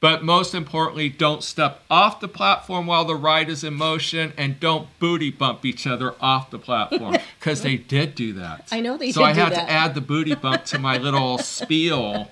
but 0.00 0.22
most 0.22 0.54
importantly, 0.54 1.08
don't 1.08 1.42
step 1.42 1.82
off 1.90 2.20
the 2.20 2.28
platform 2.28 2.86
while 2.86 3.04
the 3.04 3.16
ride 3.16 3.48
is 3.48 3.64
in 3.64 3.74
motion 3.74 4.32
and 4.36 4.60
don't 4.60 4.86
booty 5.00 5.30
bump 5.30 5.64
each 5.64 5.86
other 5.86 6.14
off 6.20 6.50
the 6.50 6.58
platform 6.58 7.16
because 7.38 7.62
they 7.62 7.76
did 7.76 8.14
do 8.14 8.32
that. 8.34 8.68
I 8.70 8.80
know 8.80 8.96
they 8.96 9.10
so 9.10 9.20
did 9.26 9.34
So 9.34 9.40
I 9.40 9.44
had 9.44 9.52
that. 9.54 9.66
to 9.66 9.70
add 9.70 9.94
the 9.94 10.00
booty 10.00 10.34
bump 10.34 10.64
to 10.66 10.78
my 10.78 10.98
little 10.98 11.38
spiel. 11.56 12.30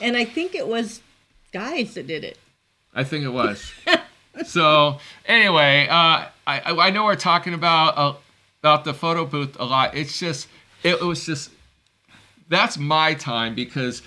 and 0.00 0.16
I 0.16 0.24
think 0.24 0.54
it 0.54 0.66
was 0.66 1.00
guys 1.52 1.94
that 1.94 2.06
did 2.06 2.24
it. 2.24 2.38
I 2.94 3.04
think 3.04 3.24
it 3.24 3.30
was. 3.30 3.72
so 4.46 4.98
anyway, 5.26 5.86
uh, 5.90 6.26
I 6.46 6.60
I 6.64 6.90
know 6.90 7.04
we're 7.04 7.14
talking 7.16 7.52
about 7.54 7.98
uh, 7.98 8.14
about 8.62 8.84
the 8.84 8.94
photo 8.94 9.24
booth 9.26 9.56
a 9.60 9.64
lot. 9.64 9.94
It's 9.96 10.18
just 10.18 10.48
it, 10.82 10.94
it 10.94 11.02
was 11.04 11.26
just 11.26 11.50
that's 12.48 12.78
my 12.78 13.14
time 13.14 13.54
because 13.54 14.02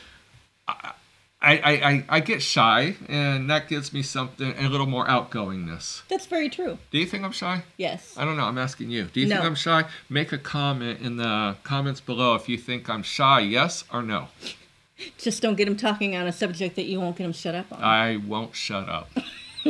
I, 0.67 0.93
I, 1.43 1.51
I, 1.51 2.05
I 2.07 2.19
get 2.21 2.41
shy 2.41 2.95
and 3.09 3.49
that 3.49 3.67
gives 3.67 3.91
me 3.91 4.01
something 4.01 4.53
a 4.57 4.69
little 4.69 4.85
more 4.85 5.05
outgoingness. 5.05 6.03
That's 6.07 6.25
very 6.25 6.49
true. 6.49 6.77
Do 6.89 6.97
you 6.97 7.05
think 7.05 7.25
I'm 7.25 7.33
shy? 7.33 7.63
Yes. 7.75 8.15
I 8.17 8.23
don't 8.23 8.37
know. 8.37 8.45
I'm 8.45 8.57
asking 8.57 8.91
you. 8.91 9.05
Do 9.05 9.19
you 9.19 9.27
think 9.27 9.41
I'm 9.41 9.55
shy? 9.55 9.83
Make 10.09 10.31
a 10.31 10.37
comment 10.37 11.01
in 11.01 11.17
the 11.17 11.57
comments 11.63 11.99
below 11.99 12.35
if 12.35 12.47
you 12.47 12.57
think 12.57 12.89
I'm 12.89 13.03
shy, 13.03 13.41
yes 13.41 13.83
or 13.91 14.01
no. 14.01 14.29
Just 15.17 15.41
don't 15.41 15.55
get 15.55 15.67
him 15.67 15.75
talking 15.75 16.15
on 16.15 16.27
a 16.27 16.31
subject 16.31 16.77
that 16.77 16.85
you 16.85 17.01
won't 17.01 17.17
get 17.17 17.25
him 17.25 17.33
shut 17.33 17.55
up 17.55 17.71
on. 17.73 17.83
I 17.83 18.17
won't 18.17 18.55
shut 18.55 18.87
up. 18.87 19.09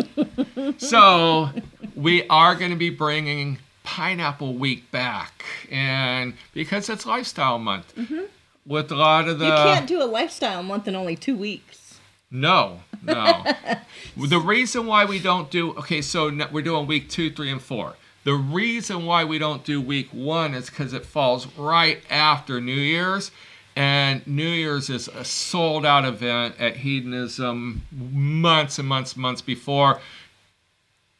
so, 0.78 1.50
we 1.96 2.28
are 2.28 2.56
going 2.56 2.72
to 2.72 2.78
be 2.78 2.90
bringing 2.90 3.58
Pineapple 3.84 4.56
Week 4.56 4.92
back. 4.92 5.44
And 5.72 6.36
because 6.54 6.90
it's 6.90 7.06
Lifestyle 7.06 7.58
Month, 7.58 7.96
mm-hmm. 7.96 8.24
With 8.66 8.92
a 8.92 8.96
lot 8.96 9.28
of 9.28 9.40
the. 9.40 9.46
Mm-hmm. 9.46 9.68
you 9.68 9.74
can't 9.74 9.88
do 9.88 10.02
a 10.02 10.06
lifestyle 10.06 10.64
month 10.64 10.88
in 10.88 10.96
only 10.96 11.16
two 11.16 11.36
weeks. 11.36 12.00
No, 12.32 12.80
no. 13.04 13.44
the 14.18 14.40
reason 14.40 14.88
why 14.88 15.06
we 15.06 15.20
don't 15.20 15.52
do 15.52 15.72
okay, 15.74 16.02
so 16.02 16.32
we're 16.52 16.64
doing 16.64 16.88
week 16.88 17.10
two, 17.10 17.32
three, 17.32 17.52
and 17.52 17.62
four. 17.62 17.96
The 18.24 18.34
reason 18.34 19.06
why 19.06 19.26
we 19.26 19.38
don't 19.38 19.64
do 19.66 19.82
week 19.82 20.10
one 20.12 20.54
is 20.54 20.70
because 20.70 20.94
it 20.94 21.06
falls 21.06 21.46
right 21.58 22.02
after 22.10 22.62
New 22.62 22.74
Year's, 22.74 23.32
and 23.76 24.26
New 24.26 24.48
Year's 24.48 24.90
is 24.90 25.08
a 25.10 25.26
sold 25.26 25.86
out 25.86 26.06
event 26.06 26.56
at 26.60 26.78
Hedonism 26.78 27.84
months 27.92 28.80
and 28.80 28.88
months, 28.88 29.18
months 29.18 29.42
before. 29.42 30.00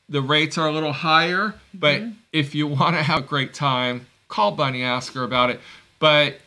The 0.10 0.22
rates 0.22 0.58
are 0.58 0.68
a 0.68 0.72
little 0.72 0.94
higher, 0.94 1.56
but 1.74 2.02
if 2.32 2.56
you 2.56 2.68
want 2.68 2.96
to 2.96 3.04
have 3.04 3.20
a 3.20 3.28
great 3.28 3.54
time, 3.54 4.08
call 4.28 4.52
Bunny, 4.52 4.84
ask 4.84 5.14
her 5.14 5.24
about 5.24 5.50
it. 5.50 5.60
But 6.00 6.38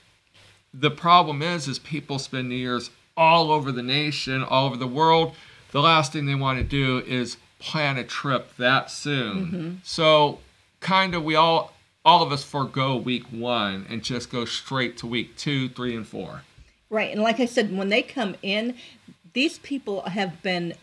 the 0.79 0.91
problem 0.91 1.43
is 1.43 1.69
is 1.69 1.79
people 1.79 2.19
spend 2.19 2.49
new 2.49 2.55
year's 2.55 2.91
all 3.17 3.51
over 3.51 3.73
the 3.73 3.83
nation 3.83 4.43
all 4.43 4.67
over 4.67 4.77
the 4.77 4.87
world. 4.87 5.35
The 5.73 5.81
last 5.81 6.13
thing 6.13 6.27
they 6.27 6.35
want 6.35 6.59
to 6.59 6.65
do 6.65 6.99
is 7.07 7.39
plan 7.59 7.97
a 7.97 8.05
trip 8.05 8.55
that 8.57 8.91
soon. 8.91 9.47
Mm-hmm. 9.47 9.71
So 9.83 10.41
kind 10.81 11.15
of 11.15 11.25
we 11.25 11.35
all 11.35 11.73
all 12.05 12.23
of 12.23 12.31
us 12.31 12.45
forego 12.45 12.97
week 12.97 13.25
one 13.33 13.87
and 13.89 14.03
just 14.03 14.31
go 14.31 14.45
straight 14.45 14.97
to 14.99 15.07
week 15.07 15.37
two 15.37 15.69
three 15.71 15.97
and 15.97 16.07
four. 16.07 16.43
Right. 16.89 17.11
And 17.11 17.23
like 17.23 17.41
I 17.41 17.47
said, 17.47 17.77
when 17.77 17.89
they 17.89 18.03
come 18.03 18.37
in, 18.43 18.75
these 19.33 19.59
people 19.59 20.03
have 20.03 20.41
been 20.43 20.75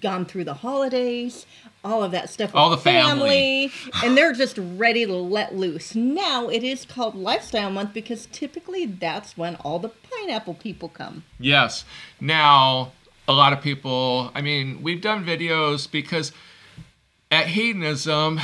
gone 0.00 0.24
through 0.24 0.44
the 0.44 0.54
holidays, 0.54 1.46
all 1.84 2.02
of 2.02 2.10
that 2.10 2.28
stuff. 2.28 2.54
All 2.54 2.70
the 2.70 2.76
family. 2.76 3.70
and 4.02 4.16
they're 4.16 4.32
just 4.32 4.58
ready 4.58 5.06
to 5.06 5.14
let 5.14 5.54
loose. 5.54 5.94
Now 5.94 6.48
it 6.48 6.62
is 6.64 6.84
called 6.84 7.14
Lifestyle 7.14 7.70
Month 7.70 7.94
because 7.94 8.26
typically 8.32 8.86
that's 8.86 9.36
when 9.36 9.56
all 9.56 9.78
the 9.78 9.88
pineapple 9.90 10.54
people 10.54 10.88
come. 10.88 11.24
Yes. 11.38 11.84
Now, 12.20 12.92
a 13.28 13.32
lot 13.32 13.52
of 13.52 13.60
people, 13.60 14.30
I 14.34 14.40
mean, 14.40 14.82
we've 14.82 15.00
done 15.00 15.24
videos 15.24 15.90
because 15.90 16.32
at 17.30 17.46
hedonism, 17.46 18.40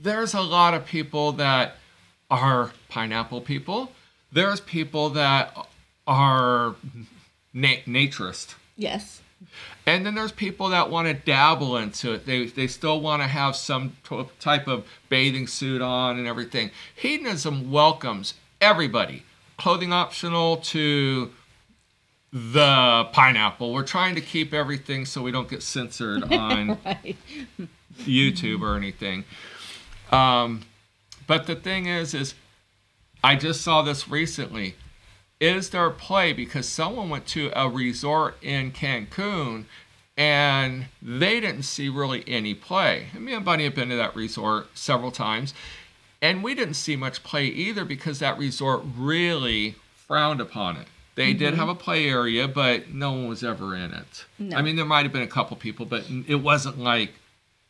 there's 0.00 0.34
a 0.34 0.40
lot 0.42 0.74
of 0.74 0.86
people 0.86 1.32
that 1.32 1.76
are 2.30 2.72
pineapple 2.88 3.40
people. 3.40 3.92
There's 4.32 4.60
people 4.60 5.10
that 5.10 5.56
are 6.06 6.74
na- 7.54 7.82
naturist. 7.86 8.54
Yes. 8.76 9.22
And 9.86 10.04
then 10.04 10.16
there's 10.16 10.32
people 10.32 10.70
that 10.70 10.90
want 10.90 11.06
to 11.06 11.14
dabble 11.14 11.76
into 11.76 12.12
it. 12.12 12.26
They, 12.26 12.46
they 12.46 12.66
still 12.66 13.00
want 13.00 13.22
to 13.22 13.28
have 13.28 13.54
some 13.54 13.96
t- 14.08 14.24
type 14.40 14.66
of 14.66 14.84
bathing 15.08 15.46
suit 15.46 15.80
on 15.80 16.18
and 16.18 16.26
everything. 16.26 16.72
Hedonism 16.96 17.70
welcomes 17.70 18.34
everybody, 18.60 19.22
clothing 19.58 19.92
optional 19.92 20.56
to 20.58 21.30
the 22.32 23.08
pineapple. 23.12 23.72
We're 23.72 23.84
trying 23.84 24.16
to 24.16 24.20
keep 24.20 24.52
everything 24.52 25.04
so 25.06 25.22
we 25.22 25.30
don't 25.30 25.48
get 25.48 25.62
censored 25.62 26.24
on 26.32 26.78
Right. 26.84 27.16
YouTube 28.00 28.62
or 28.62 28.76
anything. 28.76 29.24
Um, 30.10 30.62
but 31.28 31.46
the 31.46 31.54
thing 31.54 31.86
is, 31.86 32.12
is 32.12 32.34
I 33.22 33.36
just 33.36 33.60
saw 33.62 33.82
this 33.82 34.08
recently. 34.08 34.74
Is 35.38 35.70
there 35.70 35.86
a 35.86 35.90
play 35.90 36.32
because 36.32 36.68
someone 36.68 37.10
went 37.10 37.26
to 37.28 37.50
a 37.54 37.68
resort 37.68 38.36
in 38.42 38.72
Cancun 38.72 39.66
and 40.16 40.86
they 41.02 41.40
didn't 41.40 41.64
see 41.64 41.88
really 41.88 42.24
any 42.26 42.54
play. 42.54 43.08
And 43.14 43.24
me 43.24 43.34
and 43.34 43.44
Bunny 43.44 43.64
have 43.64 43.74
been 43.74 43.90
to 43.90 43.96
that 43.96 44.16
resort 44.16 44.68
several 44.76 45.10
times, 45.10 45.52
and 46.22 46.42
we 46.42 46.54
didn't 46.54 46.74
see 46.74 46.96
much 46.96 47.22
play 47.22 47.46
either 47.46 47.84
because 47.84 48.18
that 48.20 48.38
resort 48.38 48.82
really 48.96 49.74
frowned 49.94 50.40
upon 50.40 50.76
it. 50.76 50.86
They 51.16 51.32
did 51.32 51.52
mm-hmm. 51.52 51.60
have 51.60 51.68
a 51.68 51.74
play 51.74 52.08
area, 52.08 52.46
but 52.46 52.90
no 52.90 53.12
one 53.12 53.28
was 53.28 53.42
ever 53.42 53.74
in 53.74 53.92
it. 53.92 54.26
No. 54.38 54.56
I 54.56 54.62
mean, 54.62 54.76
there 54.76 54.84
might 54.84 55.04
have 55.04 55.12
been 55.12 55.22
a 55.22 55.26
couple 55.26 55.56
people, 55.56 55.86
but 55.86 56.04
it 56.26 56.36
wasn't 56.36 56.78
like 56.78 57.12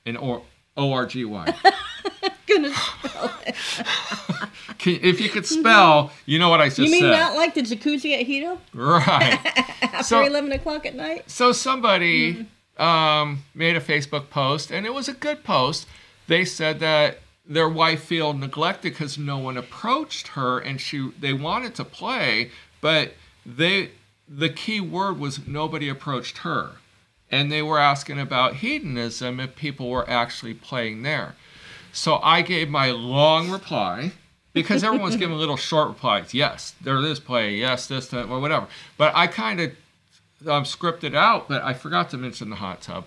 an 0.05 0.17
or- 0.17 0.43
ORGY. 0.77 1.25
Gonna 1.25 2.75
spell 2.75 3.33
it. 3.47 3.55
Can, 4.87 5.01
if 5.03 5.21
you 5.21 5.29
could 5.29 5.47
spell, 5.47 6.13
you 6.27 6.39
know 6.39 6.49
what 6.49 6.61
I 6.61 6.67
just 6.67 6.77
said. 6.77 6.85
You 6.87 6.91
mean 6.93 7.03
said. 7.03 7.11
not 7.11 7.35
like 7.35 7.55
the 7.55 7.63
jacuzzi 7.63 8.19
at 8.19 8.27
Hedo 8.27 8.59
right. 8.73 9.39
after 9.83 10.03
So- 10.05 10.25
11 10.25 10.53
o'clock 10.53 10.87
at 10.87 10.95
night? 10.95 11.29
So 11.29 11.51
somebody 11.53 12.47
um, 12.79 13.43
made 13.55 13.77
a 13.77 13.81
Facebook 13.81 14.31
post, 14.31 14.71
and 14.71 14.87
it 14.87 14.95
was 14.95 15.09
a 15.09 15.13
good 15.15 15.43
post. 15.45 15.87
They 16.29 16.45
said 16.45 16.79
that 16.81 17.19
their 17.45 17.69
wife 17.69 18.03
feel 18.05 18.33
neglected 18.33 18.93
because 18.93 19.19
no 19.19 19.39
one 19.39 19.57
approached 19.57 20.29
her, 20.29 20.59
and 20.59 20.81
she 20.81 21.11
they 21.19 21.33
wanted 21.33 21.75
to 21.77 21.85
play, 21.85 22.51
but 22.81 23.15
they 23.45 23.91
the 24.29 24.49
key 24.49 24.81
word 24.81 25.19
was 25.19 25.47
nobody 25.47 25.89
approached 25.89 26.39
her, 26.39 26.73
and 27.31 27.51
they 27.51 27.63
were 27.63 27.79
asking 27.79 28.19
about 28.21 28.57
hedonism 28.57 29.39
if 29.41 29.55
people 29.57 29.89
were 29.89 30.09
actually 30.11 30.55
playing 30.55 31.03
there. 31.03 31.35
So 31.93 32.17
I 32.23 32.43
gave 32.43 32.69
my 32.69 32.91
long 32.91 33.51
reply 33.51 34.13
because 34.57 34.83
everyone's 34.83 35.17
giving 35.17 35.37
little 35.39 35.57
short 35.57 35.89
replies. 35.89 36.33
Yes, 36.33 36.75
there 36.81 36.99
is 37.05 37.21
play. 37.21 37.55
Yes, 37.55 37.87
this, 37.87 38.09
that, 38.09 38.29
or 38.29 38.41
whatever. 38.41 38.67
But 38.97 39.15
I 39.15 39.27
kind 39.27 39.61
of 39.61 39.71
um, 40.49 40.65
scripted 40.65 41.15
out, 41.15 41.49
but 41.49 41.63
I 41.63 41.75
forgot 41.75 42.11
to 42.11 42.17
mention 42.17 42.51
the 42.51 42.57
hot 42.57 42.81
tub. 42.81 43.05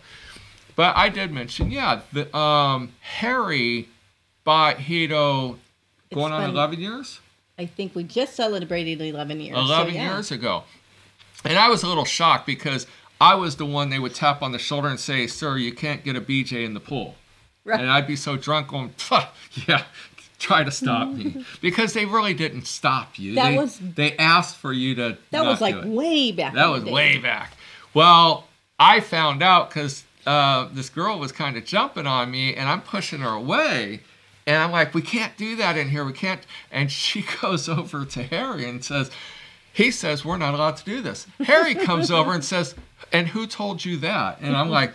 But 0.76 0.96
I 0.96 1.10
did 1.10 1.32
mention, 1.32 1.72
yeah, 1.72 2.02
the 2.14 2.36
um, 2.38 2.94
Harry 3.02 3.90
bought 4.44 4.78
Hedo 4.78 5.58
going 6.14 6.32
on 6.32 6.50
11 6.50 6.80
years? 6.80 7.20
I 7.58 7.66
think 7.66 7.96
we 7.96 8.04
just 8.04 8.36
celebrated 8.36 9.02
11 9.02 9.42
years. 9.42 9.58
so 9.58 9.64
11 9.64 9.94
yeah. 9.94 10.14
years 10.14 10.32
ago. 10.32 10.64
And 11.44 11.58
I 11.58 11.68
was 11.68 11.84
a 11.84 11.88
little 11.88 12.06
shocked 12.06 12.46
because 12.46 12.88
I 13.20 13.36
was 13.36 13.58
the 13.58 13.66
one 13.66 13.90
they 13.90 14.00
would 14.00 14.16
tap 14.16 14.42
on 14.42 14.52
the 14.52 14.60
shoulder 14.60 14.88
and 14.88 15.00
say, 15.00 15.28
Sir, 15.28 15.58
you 15.58 15.74
can't 15.74 16.04
get 16.04 16.16
a 16.16 16.22
BJ 16.22 16.64
in 16.64 16.74
the 16.74 16.80
pool. 16.80 17.16
Right. 17.66 17.80
And 17.80 17.90
I'd 17.90 18.08
be 18.08 18.16
so 18.16 18.38
drunk 18.38 18.70
going, 18.70 18.94
yeah, 19.68 19.84
try 20.40 20.64
to 20.64 20.72
stop 20.72 21.10
me. 21.10 21.46
because 21.62 21.94
they 21.94 22.06
really 22.06 22.34
didn't 22.34 22.66
stop 22.66 23.20
you. 23.20 23.36
That 23.36 23.52
they, 23.52 23.58
was- 23.58 23.80
they 23.80 24.16
asked 24.18 24.58
for 24.58 24.74
you 24.74 24.96
to. 24.96 25.18
That 25.32 25.46
was 25.46 25.62
like 25.62 25.76
way 25.86 26.32
back. 26.32 26.54
That 26.54 26.68
was 26.68 26.84
way 26.84 27.18
back. 27.18 27.54
Well, 27.94 28.48
I 28.80 29.00
found 29.02 29.44
out 29.44 29.70
because 29.70 30.04
uh, 30.26 30.70
this 30.72 30.90
girl 30.90 31.20
was 31.20 31.32
kind 31.32 31.58
of 31.58 31.66
jumping 31.66 32.08
on 32.08 32.32
me, 32.32 32.56
and 32.56 32.68
I'm 32.70 32.82
pushing 32.82 33.20
her 33.20 33.30
away. 33.30 34.02
And 34.48 34.58
I'm 34.58 34.72
like, 34.72 34.96
we 34.96 35.02
can't 35.04 35.36
do 35.38 35.56
that 35.58 35.78
in 35.78 35.90
here. 35.90 36.04
We 36.04 36.14
can't. 36.14 36.42
And 36.72 36.92
she 37.04 37.24
goes 37.42 37.70
over 37.70 38.06
to 38.06 38.24
Harry 38.24 38.68
and 38.68 38.84
says, 38.84 39.12
he 39.72 39.92
says, 39.92 40.26
we're 40.26 40.38
not 40.38 40.56
allowed 40.56 40.78
to 40.78 40.86
do 40.86 41.02
this. 41.02 41.28
Harry 41.46 41.76
comes 41.76 42.10
over 42.10 42.34
and 42.34 42.44
says, 42.44 42.74
and 43.14 43.28
who 43.28 43.46
told 43.46 43.86
you 43.86 43.98
that? 43.98 44.40
And 44.42 44.56
I'm 44.58 44.70
like, 44.70 44.92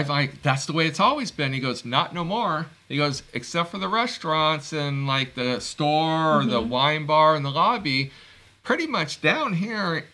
I'm 0.00 0.08
like, 0.08 0.42
that's 0.42 0.66
the 0.66 0.72
way 0.72 0.86
it's 0.86 1.00
always 1.00 1.30
been. 1.30 1.52
He 1.52 1.60
goes, 1.60 1.84
not 1.84 2.14
no 2.14 2.24
more. 2.24 2.66
He 2.88 2.96
goes, 2.96 3.22
except 3.32 3.70
for 3.70 3.78
the 3.78 3.88
restaurants 3.88 4.72
and 4.72 5.06
like 5.06 5.34
the 5.34 5.60
store 5.60 6.40
or 6.40 6.44
the 6.44 6.60
wine 6.60 7.06
bar 7.06 7.34
and 7.34 7.44
the 7.44 7.50
lobby, 7.50 8.10
pretty 8.62 8.86
much 8.86 9.20
down 9.20 9.54
here, 9.54 10.04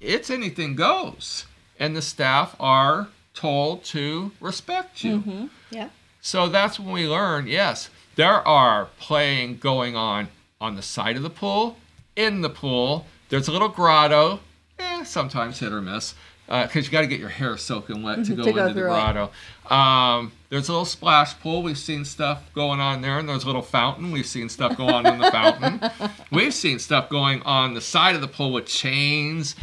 it's 0.00 0.30
anything 0.30 0.74
goes. 0.74 1.46
And 1.78 1.94
the 1.94 2.02
staff 2.02 2.56
are 2.58 3.08
told 3.34 3.84
to 3.84 4.32
respect 4.40 5.04
you. 5.04 5.18
Mm-hmm. 5.18 5.46
Yeah. 5.70 5.90
So 6.20 6.48
that's 6.48 6.80
when 6.80 6.92
we 6.92 7.06
learned 7.06 7.48
yes, 7.48 7.90
there 8.16 8.46
are 8.46 8.88
playing 8.98 9.58
going 9.58 9.94
on 9.94 10.28
on 10.60 10.74
the 10.74 10.82
side 10.82 11.16
of 11.16 11.22
the 11.22 11.30
pool, 11.30 11.76
in 12.16 12.40
the 12.40 12.50
pool. 12.50 13.06
There's 13.28 13.46
a 13.46 13.52
little 13.52 13.68
grotto, 13.68 14.40
eh, 14.78 15.04
sometimes 15.04 15.60
hit 15.60 15.72
or 15.72 15.80
miss, 15.80 16.14
because 16.48 16.86
you 16.86 16.90
got 16.92 17.02
to 17.02 17.06
get 17.06 17.20
your 17.20 17.28
hair 17.28 17.56
soaking 17.56 18.02
wet 18.02 18.24
to 18.24 18.34
go 18.34 18.44
To 18.44 18.52
go 18.52 18.58
into 18.60 18.74
the 18.74 18.80
through 18.80 18.88
grotto. 18.88 19.30
Um, 19.68 20.32
there's 20.48 20.68
a 20.68 20.72
little 20.72 20.86
splash 20.86 21.38
pool. 21.40 21.62
We've 21.62 21.76
seen 21.78 22.04
stuff 22.04 22.42
going 22.54 22.80
on 22.80 23.02
there, 23.02 23.18
and 23.18 23.28
there's 23.28 23.44
a 23.44 23.46
little 23.46 23.62
fountain. 23.62 24.12
We've 24.12 24.26
seen 24.26 24.48
stuff 24.48 24.76
going 24.76 24.94
on 24.94 25.06
in 25.06 25.18
the 25.18 25.30
fountain. 25.30 25.80
We've 26.32 26.54
seen 26.54 26.78
stuff 26.78 27.08
going 27.10 27.42
on 27.42 27.74
the 27.74 27.80
side 27.82 28.14
of 28.14 28.22
the 28.22 28.28
pool 28.28 28.52
with 28.52 28.66
chains. 28.66 29.54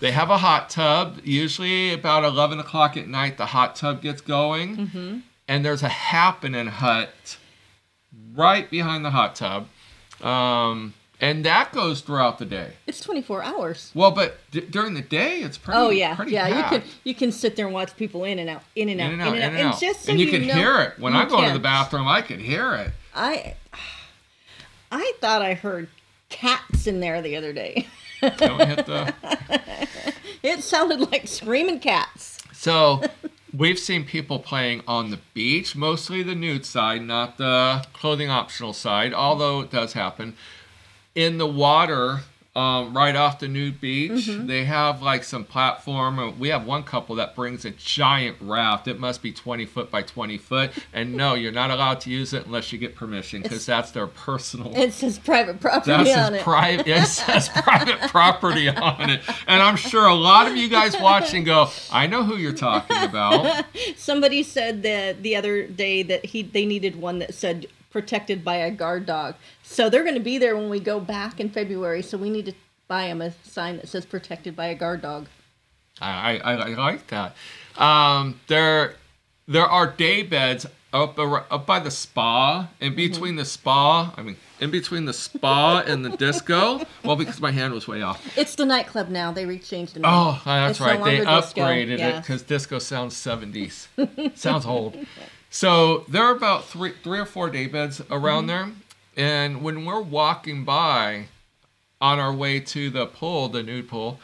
They 0.00 0.10
have 0.10 0.30
a 0.30 0.38
hot 0.38 0.68
tub. 0.68 1.20
Usually 1.22 1.92
about 1.92 2.24
11 2.24 2.58
o'clock 2.58 2.96
at 2.96 3.06
night, 3.06 3.36
the 3.38 3.46
hot 3.46 3.76
tub 3.76 4.02
gets 4.02 4.20
going. 4.20 5.22
And 5.46 5.64
there's 5.64 5.84
a 5.84 5.88
happening 5.88 6.66
hut 6.66 7.36
right 8.34 8.68
behind 8.68 9.04
the 9.04 9.10
hot 9.10 9.36
tub. 9.36 9.68
Um, 10.20 10.94
and 11.22 11.44
that 11.46 11.72
goes 11.72 12.02
throughout 12.02 12.38
the 12.38 12.44
day. 12.44 12.72
It's 12.86 13.00
24 13.00 13.44
hours. 13.44 13.92
Well, 13.94 14.10
but 14.10 14.38
d- 14.50 14.60
during 14.68 14.94
the 14.94 15.00
day, 15.00 15.38
it's 15.40 15.56
pretty. 15.56 15.78
Oh 15.78 15.88
yeah, 15.90 16.16
pretty 16.16 16.32
yeah. 16.32 16.48
packed. 16.48 16.72
You 16.74 16.80
can 16.80 16.88
you 17.04 17.14
can 17.14 17.32
sit 17.32 17.56
there 17.56 17.64
and 17.64 17.74
watch 17.74 17.96
people 17.96 18.24
in 18.24 18.38
and 18.38 18.50
out, 18.50 18.62
in 18.76 18.88
and 18.90 19.00
out, 19.00 19.06
in 19.06 19.12
and 19.12 19.22
out, 19.22 19.36
in 19.36 19.42
and 19.42 19.58
out. 19.58 19.80
just 19.80 20.02
so 20.02 20.10
and 20.10 20.20
you, 20.20 20.26
you 20.26 20.32
can 20.32 20.48
know, 20.48 20.54
hear 20.54 20.80
it 20.80 20.98
when 20.98 21.14
I 21.14 21.26
go 21.26 21.40
to 21.46 21.52
the 21.52 21.58
bathroom. 21.58 22.08
I 22.08 22.20
can 22.20 22.40
hear 22.40 22.74
it. 22.74 22.90
I 23.14 23.54
I 24.90 25.12
thought 25.20 25.40
I 25.40 25.54
heard 25.54 25.88
cats 26.28 26.86
in 26.86 27.00
there 27.00 27.22
the 27.22 27.36
other 27.36 27.52
day. 27.52 27.86
Don't 28.20 28.66
hit 28.66 28.84
the. 28.84 29.14
It 30.42 30.64
sounded 30.64 31.12
like 31.12 31.28
screaming 31.28 31.78
cats. 31.78 32.38
So 32.52 33.02
we've 33.56 33.78
seen 33.78 34.04
people 34.04 34.40
playing 34.40 34.82
on 34.88 35.10
the 35.10 35.20
beach, 35.34 35.76
mostly 35.76 36.24
the 36.24 36.34
nude 36.34 36.66
side, 36.66 37.02
not 37.02 37.38
the 37.38 37.84
clothing 37.92 38.28
optional 38.28 38.72
side, 38.72 39.14
although 39.14 39.60
it 39.60 39.70
does 39.70 39.92
happen. 39.92 40.34
In 41.14 41.36
the 41.38 41.46
water, 41.46 42.20
um, 42.56 42.94
right 42.94 43.16
off 43.16 43.38
the 43.38 43.48
nude 43.48 43.80
beach, 43.80 44.10
Mm-hmm. 44.28 44.46
they 44.46 44.64
have 44.64 45.00
like 45.02 45.24
some 45.24 45.44
platform. 45.44 46.18
Uh, 46.18 46.30
We 46.30 46.48
have 46.48 46.66
one 46.66 46.82
couple 46.84 47.14
that 47.16 47.34
brings 47.34 47.64
a 47.64 47.70
giant 47.70 48.36
raft. 48.40 48.88
It 48.88 48.98
must 49.00 49.22
be 49.22 49.32
20 49.32 49.64
foot 49.66 49.90
by 49.90 50.02
20 50.02 50.36
foot. 50.38 50.70
And 50.92 51.14
no, 51.14 51.32
you're 51.34 51.52
not 51.52 51.70
allowed 51.70 52.00
to 52.02 52.10
use 52.10 52.32
it 52.34 52.44
unless 52.46 52.70
you 52.72 52.78
get 52.78 52.94
permission 52.94 53.40
because 53.42 53.64
that's 53.66 53.90
their 53.90 54.06
personal. 54.06 54.72
It 54.76 54.92
says 54.94 55.18
private 55.18 55.60
property 55.60 55.90
That's 55.92 56.16
on 56.16 56.34
it. 56.34 56.42
private. 56.42 56.86
It 56.86 57.06
says 57.20 57.48
private 57.50 58.00
property 58.10 58.68
on 58.68 59.08
it, 59.10 59.20
and 59.46 59.62
I'm 59.62 59.76
sure 59.76 60.06
a 60.06 60.14
lot 60.14 60.46
of 60.46 60.56
you 60.56 60.68
guys 60.68 60.94
watching 61.00 61.44
go, 61.44 61.68
"I 61.90 62.06
know 62.06 62.22
who 62.22 62.36
you're 62.36 62.52
talking 62.52 63.02
about." 63.02 63.64
Somebody 63.96 64.42
said 64.42 64.82
that 64.82 65.22
the 65.22 65.36
other 65.36 65.66
day 65.66 66.02
that 66.04 66.24
he 66.26 66.42
they 66.42 66.66
needed 66.66 66.96
one 66.96 67.18
that 67.20 67.32
said 67.34 67.66
protected 67.92 68.44
by 68.44 68.56
a 68.56 68.70
guard 68.70 69.06
dog. 69.06 69.34
So 69.62 69.88
they're 69.88 70.02
going 70.02 70.14
to 70.14 70.20
be 70.20 70.38
there 70.38 70.56
when 70.56 70.68
we 70.70 70.80
go 70.80 70.98
back 70.98 71.38
in 71.38 71.50
February. 71.50 72.02
So 72.02 72.18
we 72.18 72.30
need 72.30 72.46
to 72.46 72.54
buy 72.88 73.06
them 73.08 73.20
a 73.20 73.32
sign 73.44 73.76
that 73.76 73.88
says 73.88 74.04
protected 74.04 74.56
by 74.56 74.66
a 74.66 74.74
guard 74.74 75.02
dog. 75.02 75.28
I, 76.00 76.38
I, 76.38 76.52
I 76.54 76.68
like 76.74 77.06
that. 77.08 77.36
Um, 77.76 78.40
there, 78.48 78.96
there 79.46 79.66
are 79.66 79.86
day 79.86 80.22
beds 80.22 80.66
up 80.92 81.18
up 81.18 81.66
by 81.66 81.78
the 81.78 81.90
spa. 81.90 82.68
In 82.80 82.94
between 82.94 83.36
the 83.36 83.44
spa, 83.44 84.12
I 84.16 84.22
mean, 84.22 84.36
in 84.60 84.70
between 84.70 85.06
the 85.06 85.12
spa 85.12 85.80
and 85.86 86.04
the 86.04 86.16
disco. 86.16 86.82
Well, 87.02 87.16
because 87.16 87.40
my 87.40 87.50
hand 87.50 87.72
was 87.72 87.88
way 87.88 88.02
off. 88.02 88.36
It's 88.36 88.54
the 88.54 88.66
nightclub 88.66 89.08
now. 89.08 89.32
They 89.32 89.44
rechanged 89.44 89.94
the 89.94 90.00
name. 90.00 90.10
Oh, 90.12 90.40
that's 90.44 90.72
It's 90.72 90.80
no 90.80 90.86
right. 90.86 91.04
They 91.04 91.24
longer 91.24 91.40
disco, 91.40 91.60
upgraded 91.62 91.98
it 91.98 92.16
because 92.16 92.42
disco 92.42 92.78
sounds 92.78 93.14
70s. 93.14 94.36
sounds 94.36 94.66
old. 94.66 94.96
So 95.52 96.06
there 96.08 96.22
are 96.24 96.34
about 96.34 96.64
three, 96.64 96.94
three 97.04 97.18
or 97.18 97.26
four 97.26 97.50
day 97.50 97.66
beds 97.66 98.00
around 98.10 98.46
mm-hmm. 98.46 98.70
there. 99.14 99.44
And 99.44 99.62
when 99.62 99.84
we're 99.84 100.00
walking 100.00 100.64
by 100.64 101.26
on 102.00 102.18
our 102.18 102.32
way 102.32 102.58
to 102.58 102.88
the 102.88 103.04
pool, 103.04 103.50
the 103.50 103.62
nude 103.62 103.86
pool, 103.86 104.18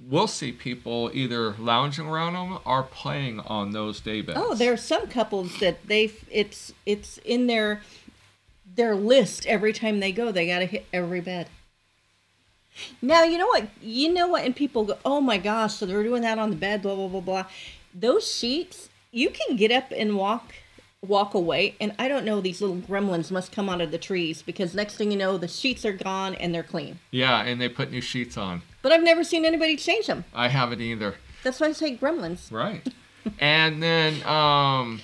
we'll 0.00 0.26
see 0.26 0.50
people 0.50 1.10
either 1.12 1.52
lounging 1.58 2.06
around 2.06 2.32
them 2.32 2.58
or 2.64 2.82
playing 2.82 3.40
on 3.40 3.72
those 3.72 4.00
day 4.00 4.22
beds. 4.22 4.38
Oh, 4.42 4.54
there 4.54 4.72
are 4.72 4.78
some 4.78 5.06
couples 5.06 5.60
that 5.60 5.86
they 5.86 6.12
it's 6.30 6.72
it's 6.86 7.18
in 7.18 7.46
their 7.46 7.82
their 8.74 8.94
list 8.96 9.44
every 9.46 9.74
time 9.74 10.00
they 10.00 10.12
go. 10.12 10.32
They 10.32 10.46
got 10.46 10.60
to 10.60 10.66
hit 10.66 10.86
every 10.94 11.20
bed. 11.20 11.48
Now 13.02 13.22
you 13.22 13.36
know 13.36 13.48
what 13.48 13.68
you 13.82 14.10
know 14.14 14.28
what, 14.28 14.46
and 14.46 14.56
people 14.56 14.84
go, 14.84 14.98
"Oh 15.04 15.20
my 15.20 15.36
gosh!" 15.36 15.74
So 15.74 15.84
they're 15.84 16.02
doing 16.02 16.22
that 16.22 16.38
on 16.38 16.48
the 16.48 16.56
bed, 16.56 16.80
blah 16.80 16.94
blah 16.94 17.08
blah 17.08 17.20
blah. 17.20 17.44
Those 17.94 18.34
sheets, 18.34 18.88
you 19.12 19.30
can 19.30 19.56
get 19.56 19.70
up 19.70 19.92
and 19.96 20.16
walk 20.16 20.52
walk 21.06 21.34
away, 21.34 21.76
and 21.80 21.94
I 21.98 22.08
don't 22.08 22.24
know. 22.24 22.40
These 22.40 22.60
little 22.60 22.76
gremlins 22.76 23.30
must 23.30 23.52
come 23.52 23.68
out 23.68 23.80
of 23.80 23.90
the 23.90 23.98
trees 23.98 24.42
because 24.42 24.74
next 24.74 24.96
thing 24.96 25.10
you 25.12 25.18
know, 25.18 25.38
the 25.38 25.48
sheets 25.48 25.84
are 25.84 25.92
gone 25.92 26.34
and 26.36 26.54
they're 26.54 26.62
clean. 26.62 26.98
Yeah, 27.10 27.42
and 27.42 27.60
they 27.60 27.68
put 27.68 27.90
new 27.90 28.00
sheets 28.00 28.36
on. 28.36 28.62
But 28.82 28.92
I've 28.92 29.02
never 29.02 29.22
seen 29.24 29.44
anybody 29.44 29.76
change 29.76 30.06
them. 30.06 30.24
I 30.34 30.48
haven't 30.48 30.80
either. 30.80 31.14
That's 31.42 31.60
why 31.60 31.68
I 31.68 31.72
say 31.72 31.96
gremlins. 31.96 32.50
Right. 32.50 32.86
and 33.38 33.82
then 33.82 34.22
um, 34.26 35.00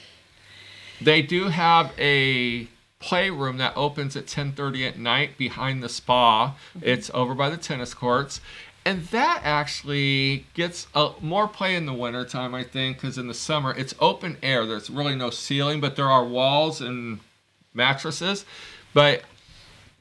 they 1.01 1.23
do 1.23 1.49
have 1.49 1.93
a 1.99 2.69
playroom 2.99 3.59
that 3.59 3.77
opens 3.77 4.17
at 4.17 4.27
10:30 4.27 4.88
at 4.88 4.99
night 4.99 5.37
behind 5.38 5.83
the 5.83 5.88
spa. 5.88 6.57
It's 6.81 7.11
over 7.14 7.35
by 7.35 7.51
the 7.51 7.57
tennis 7.57 7.95
courts. 7.95 8.40
And 8.87 9.05
that 9.07 9.40
actually 9.44 10.47
gets 10.53 10.87
a, 10.94 11.12
more 11.20 11.49
play 11.49 11.75
in 11.75 11.87
the 11.87 11.94
wintertime, 11.94 12.55
I 12.55 12.62
think, 12.64 12.99
because 12.99 13.16
in 13.16 13.29
the 13.29 13.35
summer 13.35 13.73
it's 13.77 13.94
open 13.99 14.37
air. 14.42 14.66
There's 14.66 14.90
really 14.90 15.14
no 15.14 15.31
ceiling, 15.31 15.81
but 15.81 15.97
there 15.97 16.09
are 16.09 16.25
walls 16.25 16.81
and 16.83 17.20
mattresses. 17.73 18.44
But 18.92 19.23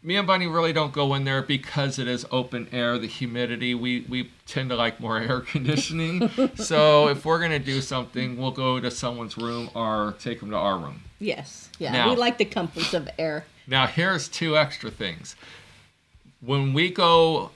me 0.04 0.18
and 0.18 0.28
Bunny 0.28 0.48
really 0.48 0.74
don't 0.74 0.92
go 0.92 1.14
in 1.14 1.24
there 1.24 1.42
because 1.42 1.98
it 1.98 2.10
is 2.10 2.26
open 2.30 2.68
air, 2.74 2.98
the 3.00 3.08
humidity. 3.08 3.74
We 3.74 4.02
we 4.10 4.32
tend 4.46 4.70
to 4.70 4.76
like 4.76 5.00
more 5.00 5.18
air 5.30 5.40
conditioning. 5.40 6.30
so 6.56 7.08
if 7.08 7.26
we're 7.26 7.40
gonna 7.40 7.60
do 7.60 7.80
something, 7.80 8.38
we'll 8.38 8.52
go 8.52 8.80
to 8.82 8.92
someone's 8.92 9.38
room 9.38 9.70
or 9.74 10.16
take 10.20 10.42
them 10.42 10.50
to 10.52 10.58
our 10.58 10.78
room. 10.78 11.02
Yes, 11.20 11.70
yeah, 11.80 11.94
Now- 11.94 12.10
we 12.10 12.18
like 12.18 12.38
the 12.38 12.46
comforts 12.46 12.94
of 12.94 13.08
air. 13.18 13.46
Now 13.66 13.88
here's 13.88 14.28
two 14.28 14.58
extra 14.58 14.92
things. 14.92 15.38
When 16.46 16.74
we 16.74 16.90
go, 16.90 17.52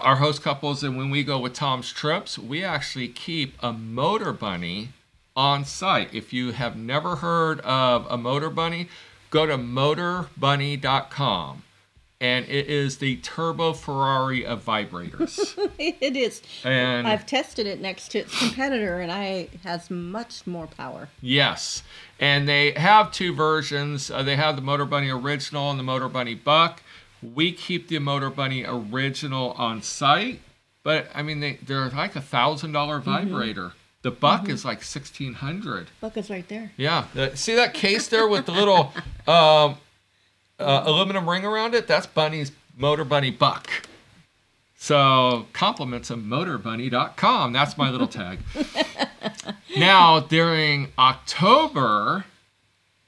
our 0.00 0.16
host 0.16 0.42
couples, 0.42 0.82
and 0.82 0.96
when 0.96 1.10
we 1.10 1.22
go 1.22 1.38
with 1.38 1.52
Tom's 1.52 1.92
trips, 1.92 2.36
we 2.36 2.64
actually 2.64 3.06
keep 3.06 3.54
a 3.62 3.72
motor 3.72 4.32
bunny 4.32 4.88
on 5.36 5.64
site. 5.64 6.12
If 6.12 6.32
you 6.32 6.50
have 6.50 6.76
never 6.76 7.14
heard 7.16 7.60
of 7.60 8.04
a 8.10 8.18
motor 8.18 8.50
bunny, 8.50 8.88
go 9.30 9.46
to 9.46 9.56
motorbunny.com. 9.56 11.62
And 12.20 12.48
it 12.48 12.66
is 12.68 12.98
the 12.98 13.16
turbo 13.16 13.72
Ferrari 13.72 14.46
of 14.46 14.64
vibrators. 14.64 15.56
it 15.78 16.16
is. 16.16 16.40
And 16.64 17.06
I've 17.06 17.26
tested 17.26 17.66
it 17.66 17.80
next 17.80 18.12
to 18.12 18.20
its 18.20 18.38
competitor, 18.38 19.00
and 19.00 19.10
I 19.10 19.48
it 19.52 19.60
has 19.64 19.90
much 19.90 20.46
more 20.46 20.68
power. 20.68 21.08
Yes, 21.20 21.82
and 22.20 22.48
they 22.48 22.70
have 22.72 23.10
two 23.10 23.34
versions. 23.34 24.08
Uh, 24.08 24.22
they 24.22 24.36
have 24.36 24.54
the 24.54 24.62
Motor 24.62 24.84
Bunny 24.84 25.10
Original 25.10 25.68
and 25.70 25.80
the 25.80 25.84
Motor 25.84 26.08
Bunny 26.08 26.36
Buck. 26.36 26.80
We 27.22 27.52
keep 27.52 27.88
the 27.88 27.98
Motor 27.98 28.30
Bunny 28.30 28.64
Original 28.66 29.52
on 29.52 29.82
site, 29.82 30.40
but 30.82 31.06
I 31.14 31.22
mean 31.22 31.40
they 31.40 31.58
they're 31.62 31.88
like 31.90 32.16
a 32.16 32.20
thousand 32.20 32.72
dollar 32.72 32.98
vibrator. 32.98 33.72
The 34.02 34.10
Buck 34.10 34.48
is 34.48 34.64
like 34.64 34.82
sixteen 34.82 35.34
hundred. 35.34 35.88
Buck 36.00 36.16
is 36.16 36.28
right 36.28 36.46
there. 36.48 36.72
Yeah, 36.76 37.06
see 37.34 37.54
that 37.54 37.74
case 37.74 38.08
there 38.08 38.26
with 38.26 38.46
the 38.46 38.52
little 38.52 38.92
um, 39.28 39.76
uh, 40.58 40.82
aluminum 40.84 41.28
ring 41.28 41.44
around 41.44 41.74
it? 41.74 41.86
That's 41.86 42.06
Bunny's 42.06 42.52
Motor 42.76 43.04
Bunny 43.04 43.30
Buck. 43.30 43.68
So 44.76 45.46
compliments 45.52 46.10
of 46.10 46.18
motorbunny.com. 46.18 47.52
That's 47.52 47.78
my 47.78 47.88
little 47.88 48.08
tag. 48.08 48.40
now 49.76 50.18
during 50.18 50.88
October, 50.98 52.24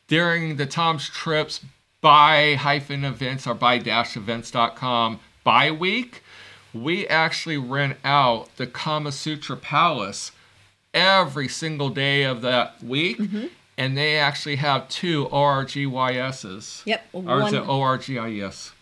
during 0.07 0.57
the 0.57 0.66
Tom's 0.66 1.09
Trips 1.09 1.64
buy 2.04 2.54
hyphen 2.56 3.02
events 3.02 3.46
or 3.46 3.54
buy 3.54 3.78
dash 3.78 4.14
events.com 4.14 5.18
buy 5.42 5.70
week, 5.70 6.22
we 6.74 7.06
actually 7.06 7.56
rent 7.56 7.96
out 8.04 8.54
the 8.58 8.66
Kama 8.66 9.10
Sutra 9.10 9.56
Palace 9.56 10.30
every 10.92 11.48
single 11.48 11.88
day 11.88 12.24
of 12.24 12.42
that 12.42 12.82
week. 12.82 13.18
Mm-hmm. 13.18 13.46
And 13.78 13.96
they 13.96 14.18
actually 14.18 14.56
have 14.56 14.88
two 14.88 15.26
ORGYSs. 15.26 16.82
Yep, 16.84 17.06
Or 17.12 17.42
is 17.42 17.52
it 17.54 17.66
ORGIS? 17.66 18.72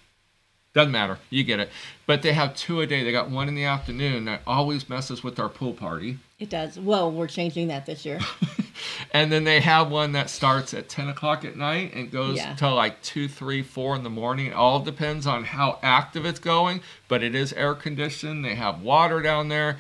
Doesn't 0.74 0.92
matter. 0.92 1.18
You 1.30 1.44
get 1.44 1.60
it. 1.60 1.70
But 2.06 2.22
they 2.22 2.32
have 2.32 2.56
two 2.56 2.80
a 2.80 2.86
day. 2.86 3.04
They 3.04 3.12
got 3.12 3.30
one 3.30 3.48
in 3.48 3.54
the 3.54 3.64
afternoon 3.64 4.24
that 4.24 4.42
always 4.46 4.88
messes 4.88 5.22
with 5.22 5.38
our 5.38 5.48
pool 5.48 5.74
party. 5.74 6.18
It 6.42 6.50
does. 6.50 6.76
Well, 6.76 7.12
we're 7.12 7.28
changing 7.28 7.68
that 7.68 7.86
this 7.86 8.04
year. 8.04 8.18
And 9.14 9.30
then 9.30 9.44
they 9.44 9.60
have 9.60 9.90
one 9.90 10.12
that 10.12 10.28
starts 10.30 10.72
at 10.74 10.88
10 10.88 11.08
o'clock 11.10 11.44
at 11.44 11.56
night 11.56 11.94
and 11.94 12.10
goes 12.10 12.38
Yeah. 12.38 12.50
until 12.52 12.74
like 12.74 13.00
2, 13.02 13.28
3, 13.28 13.62
4 13.62 13.96
in 13.96 14.02
the 14.02 14.10
morning. 14.10 14.46
It 14.46 14.54
all 14.54 14.80
depends 14.80 15.26
on 15.26 15.44
how 15.44 15.78
active 15.82 16.24
it's 16.24 16.40
going, 16.40 16.80
but 17.08 17.22
it 17.22 17.34
is 17.34 17.52
air 17.52 17.74
conditioned. 17.74 18.42
They 18.44 18.54
have 18.54 18.80
water 18.80 19.20
down 19.20 19.48
there, 19.48 19.76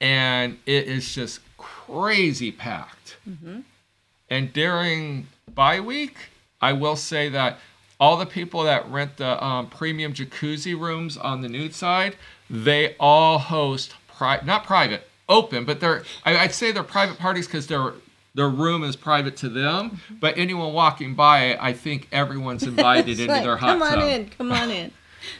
and 0.00 0.58
it 0.66 0.88
is 0.88 1.14
just 1.14 1.40
crazy 1.56 2.50
packed. 2.50 3.16
And 4.28 4.52
during 4.52 5.28
bye 5.54 5.80
week, 5.80 6.16
I 6.60 6.72
will 6.72 6.96
say 6.96 7.28
that 7.30 7.60
all 8.00 8.16
the 8.16 8.26
people 8.26 8.64
that 8.64 8.90
rent 8.90 9.16
the 9.18 9.42
um, 9.42 9.68
premium 9.68 10.12
jacuzzi 10.12 10.78
rooms 10.78 11.16
on 11.16 11.40
the 11.40 11.48
nude 11.48 11.74
side, 11.74 12.16
they 12.50 12.96
all 12.98 13.38
host 13.38 13.94
pri- 14.08 14.40
not 14.44 14.64
private, 14.64 15.08
open, 15.28 15.64
but 15.64 15.80
they're 15.80 16.02
I, 16.24 16.38
I'd 16.38 16.52
say 16.52 16.72
they're 16.72 16.82
private 16.82 17.18
parties 17.18 17.46
because 17.46 17.66
their 17.66 17.92
their 18.34 18.48
room 18.48 18.82
is 18.82 18.96
private 18.96 19.36
to 19.38 19.48
them. 19.48 20.00
But 20.20 20.36
anyone 20.36 20.72
walking 20.72 21.14
by, 21.14 21.56
I 21.60 21.72
think 21.72 22.08
everyone's 22.12 22.62
invited 22.64 23.20
into 23.20 23.32
like, 23.32 23.44
their 23.44 23.56
hot 23.56 23.78
come 23.78 23.82
on 23.82 24.02
in, 24.02 24.28
come 24.30 24.52
on 24.52 24.70
in. 24.70 24.90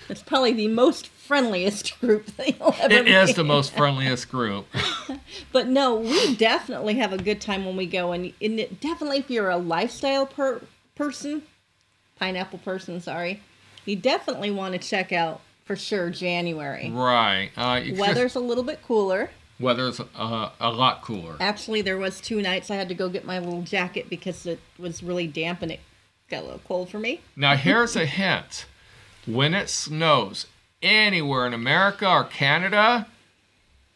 It's 0.08 0.22
probably 0.22 0.52
the 0.52 0.68
most 0.68 1.08
friendliest 1.08 1.98
group 2.00 2.26
that 2.36 2.58
you'll 2.58 2.74
ever 2.80 2.94
It 2.94 3.08
is 3.08 3.34
the 3.34 3.44
most 3.44 3.72
friendliest 3.76 4.30
group. 4.30 4.66
But 5.52 5.68
no, 5.68 5.96
we 5.96 6.36
definitely 6.36 6.94
have 6.94 7.12
a 7.12 7.18
good 7.18 7.40
time 7.40 7.64
when 7.64 7.76
we 7.76 7.86
go, 7.86 8.12
and, 8.12 8.32
and 8.40 8.60
it, 8.60 8.80
definitely 8.80 9.18
if 9.18 9.30
you're 9.30 9.50
a 9.50 9.56
lifestyle 9.56 10.26
per- 10.26 10.62
person, 10.94 11.42
pineapple 12.18 12.60
person, 12.60 13.00
sorry, 13.00 13.42
you 13.84 13.96
definitely 13.96 14.50
want 14.50 14.72
to 14.72 14.78
check 14.78 15.12
out 15.12 15.40
for 15.64 15.76
sure 15.76 16.10
January. 16.10 16.90
Right. 16.90 17.50
Uh, 17.56 17.80
you 17.82 17.90
just- 17.90 18.00
Weather's 18.00 18.34
a 18.36 18.40
little 18.40 18.64
bit 18.64 18.82
cooler. 18.82 19.30
Weather's 19.60 20.00
uh, 20.00 20.50
a 20.60 20.70
lot 20.70 21.02
cooler. 21.02 21.36
Actually, 21.40 21.82
there 21.82 21.98
was 21.98 22.20
two 22.20 22.42
nights 22.42 22.70
I 22.70 22.76
had 22.76 22.88
to 22.88 22.94
go 22.94 23.08
get 23.08 23.24
my 23.24 23.38
little 23.38 23.62
jacket 23.62 24.08
because 24.10 24.46
it 24.46 24.60
was 24.78 25.02
really 25.02 25.26
damp 25.26 25.62
and 25.62 25.72
it 25.72 25.80
got 26.28 26.42
a 26.42 26.44
little 26.44 26.60
cold 26.66 26.88
for 26.88 26.98
me. 26.98 27.20
Now, 27.36 27.56
here's 27.56 27.96
a 27.96 28.06
hint. 28.06 28.66
When 29.26 29.54
it 29.54 29.70
snows 29.70 30.46
anywhere 30.82 31.46
in 31.46 31.54
America 31.54 32.08
or 32.08 32.24
Canada, 32.24 33.06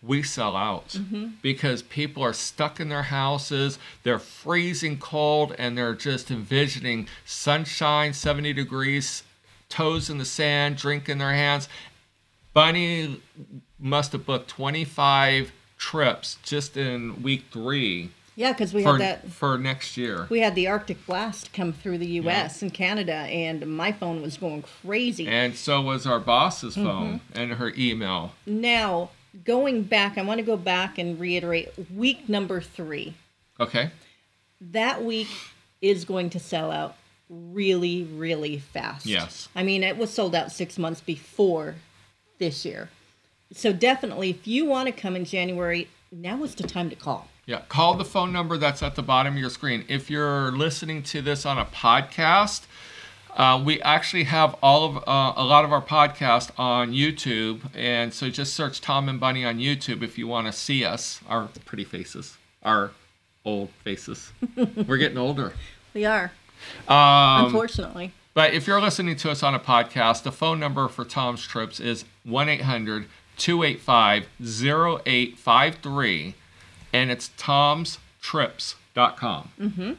we 0.03 0.23
sell 0.23 0.57
out 0.57 0.97
because 1.43 1.83
people 1.83 2.23
are 2.23 2.33
stuck 2.33 2.79
in 2.79 2.89
their 2.89 3.03
houses, 3.03 3.79
they're 4.05 4.19
freezing 4.19 4.99
cold, 4.99 5.55
and 5.59 5.77
they're 5.77 5.95
just 5.95 6.31
envisioning 6.31 7.09
sunshine, 7.25 8.13
70 8.13 8.53
degrees, 8.53 9.25
toes 9.69 10.09
in 10.09 10.19
the 10.19 10.25
sand, 10.25 10.77
drink 10.77 11.09
in 11.09 11.19
their 11.19 11.33
hands. 11.33 11.69
Bunny 12.59 13.23
must 13.79 14.11
have 14.11 14.27
booked 14.27 14.51
25 14.51 15.53
trips 15.77 16.39
just 16.43 16.77
in 16.77 17.23
week 17.23 17.45
three 17.53 18.11
Yeah, 18.35 18.51
because 18.51 18.75
we 18.75 18.83
for, 18.83 18.99
had 18.99 19.01
that. 19.01 19.31
for 19.31 19.57
next 19.57 19.97
year. 19.97 20.27
We 20.29 20.41
had 20.41 20.57
the 20.57 20.67
Arctic 20.67 21.07
blast 21.07 21.53
come 21.53 21.73
through 21.73 21.99
the 21.99 22.09
U.S. 22.23 22.61
and 22.61 22.75
Canada, 22.75 23.13
and 23.13 23.65
my 23.77 23.93
phone 23.93 24.23
was 24.23 24.39
going 24.39 24.65
crazy. 24.83 25.29
And 25.29 25.55
so 25.55 25.81
was 25.81 26.05
our 26.05 26.19
boss's 26.19 26.75
mm-hmm. 26.75 26.85
phone 26.85 27.21
and 27.33 27.53
her 27.53 27.73
email. 27.79 28.33
Now, 28.45 29.11
going 29.45 29.85
back, 29.85 30.19
I 30.19 30.23
want 30.23 30.39
to 30.39 30.45
go 30.45 30.57
back 30.57 30.99
and 30.99 31.21
reiterate 31.21 31.69
week 31.95 32.29
number 32.29 32.61
three. 32.61 33.15
Okay. 33.61 33.93
That 34.61 35.05
week 35.05 35.29
is 35.81 36.05
going 36.05 36.31
to 36.31 36.41
sell 36.41 36.73
out 36.73 36.97
really, 37.31 38.03
really 38.03 38.59
fast. 38.59 39.07
Yes. 39.07 39.49
I 39.55 39.63
mean, 39.63 39.85
it 39.85 39.97
was 39.97 40.11
sold 40.13 40.35
out 40.35 40.51
six 40.51 40.77
months 40.77 41.01
before 41.01 41.77
this 42.39 42.65
year. 42.65 42.91
So, 43.53 43.73
definitely, 43.73 44.31
if 44.31 44.47
you 44.47 44.67
want 44.67 44.87
to 44.87 44.93
come 44.93 45.17
in 45.17 45.25
January, 45.25 45.89
now 46.13 46.43
is 46.45 46.55
the 46.55 46.67
time 46.67 46.91
to 46.91 46.97
call. 46.97 47.29
Yeah. 47.47 47.63
Call 47.69 47.95
the 47.95 48.05
phone 48.05 48.31
number 48.33 48.59
that's 48.59 48.83
at 48.83 48.95
the 48.95 49.03
bottom 49.03 49.35
of 49.35 49.41
your 49.41 49.49
screen. 49.49 49.85
If 49.89 50.11
you're 50.11 50.53
listening 50.53 51.03
to 51.05 51.23
this 51.23 51.47
on 51.47 51.57
a 51.57 51.65
podcast, 51.65 52.67
uh, 53.35 53.63
we 53.65 53.81
actually 53.81 54.25
have 54.25 54.55
all 54.63 54.85
of 54.85 54.97
uh, 55.09 55.33
a 55.37 55.45
lot 55.45 55.65
of 55.65 55.73
our 55.73 55.81
podcast 55.81 56.51
on 56.59 56.93
YouTube, 56.93 57.61
and 57.75 58.13
so 58.13 58.29
just 58.29 58.53
search 58.53 58.83
Tom 58.83 59.09
and 59.09 59.19
Bunny 59.19 59.47
on 59.47 59.59
YouTube 59.59 60.03
if 60.03 60.19
you 60.19 60.27
want 60.27 60.47
to 60.47 60.53
see 60.53 60.85
us, 60.85 61.21
our 61.27 61.49
pretty 61.65 61.85
faces, 61.85 62.37
our 62.63 62.91
old 63.47 63.71
faces. 63.83 64.31
We're 64.87 64.99
getting 64.99 65.17
older. 65.19 65.55
We 65.95 66.05
are, 66.05 66.33
Um, 66.87 67.47
unfortunately. 67.47 68.13
But 68.39 68.55
if 68.55 68.69
you're 68.69 68.81
listening 68.81 69.17
to 69.17 69.33
us 69.33 69.43
on 69.43 69.57
a 69.57 69.59
podcast, 69.59 70.23
the 70.23 70.31
phone 70.31 70.61
number 70.61 70.87
for 70.87 71.05
Tom's 71.05 71.45
Trips 71.45 71.81
is 71.81 72.05
1 72.23 72.49
800 72.49 73.07
285 73.37 74.27
0853, 74.41 76.35
and 76.93 77.11
it's 77.11 77.31
tomstrips.com. 77.31 79.97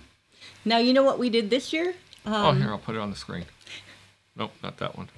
Now, 0.64 0.78
you 0.78 0.94
know 0.94 1.04
what 1.04 1.20
we 1.20 1.30
did 1.30 1.50
this 1.50 1.74
year? 1.74 1.96
oh, 2.26 2.48
Um, 2.52 2.62
here, 2.62 2.70
I'll 2.70 2.78
put 2.78 2.96
it 2.96 3.00
on 3.00 3.10
the 3.10 3.18
screen. 3.18 3.44
Nope, 4.38 4.54
not 4.64 4.78
that 4.78 4.96
one. 4.98 5.10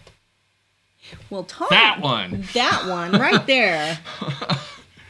Well, 1.29 1.43
Tom. 1.43 1.67
That 1.69 2.01
one. 2.01 2.43
That 2.55 2.87
one 2.87 3.11
right 3.21 3.45
there. 3.45 3.99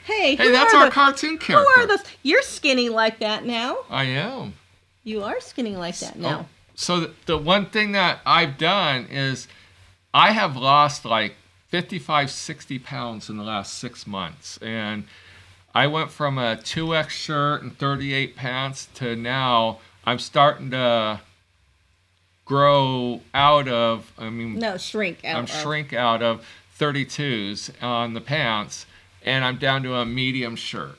hey, 0.03 0.35
Hey, 0.35 0.47
who 0.47 0.51
that's 0.51 0.73
are 0.73 0.81
our 0.81 0.85
the- 0.87 0.91
cartoon 0.91 1.37
Who 1.37 1.53
are 1.55 1.85
those? 1.87 2.03
You're 2.23 2.41
skinny 2.41 2.89
like 2.89 3.19
that 3.19 3.45
now. 3.45 3.77
I 3.89 4.03
am. 4.03 4.55
You 5.05 5.23
are 5.23 5.39
skinny 5.39 5.77
like 5.77 5.97
that 5.99 6.19
now. 6.19 6.39
Oh, 6.41 6.45
so 6.81 6.99
the, 6.99 7.11
the 7.27 7.37
one 7.37 7.67
thing 7.67 7.91
that 7.91 8.21
I've 8.25 8.57
done 8.57 9.05
is 9.05 9.47
I 10.15 10.31
have 10.31 10.57
lost 10.57 11.05
like 11.05 11.35
55, 11.69 12.31
60 12.31 12.79
pounds 12.79 13.29
in 13.29 13.37
the 13.37 13.43
last 13.43 13.75
six 13.75 14.07
months. 14.07 14.57
And 14.63 15.03
I 15.75 15.85
went 15.85 16.09
from 16.09 16.39
a 16.39 16.55
2X 16.57 17.09
shirt 17.09 17.61
and 17.61 17.77
38 17.77 18.35
pants 18.35 18.87
to 18.95 19.15
now 19.15 19.77
I'm 20.05 20.17
starting 20.17 20.71
to 20.71 21.21
grow 22.45 23.21
out 23.31 23.67
of, 23.67 24.11
I 24.17 24.31
mean, 24.31 24.57
No, 24.57 24.77
shrink 24.77 25.23
out. 25.23 25.37
I'm 25.37 25.43
of- 25.43 25.51
shrink 25.51 25.93
out 25.93 26.23
of 26.23 26.43
32s 26.79 27.71
on 27.83 28.15
the 28.15 28.21
pants 28.21 28.87
and 29.23 29.45
I'm 29.45 29.57
down 29.57 29.83
to 29.83 29.93
a 29.93 30.05
medium 30.05 30.55
shirt. 30.55 30.97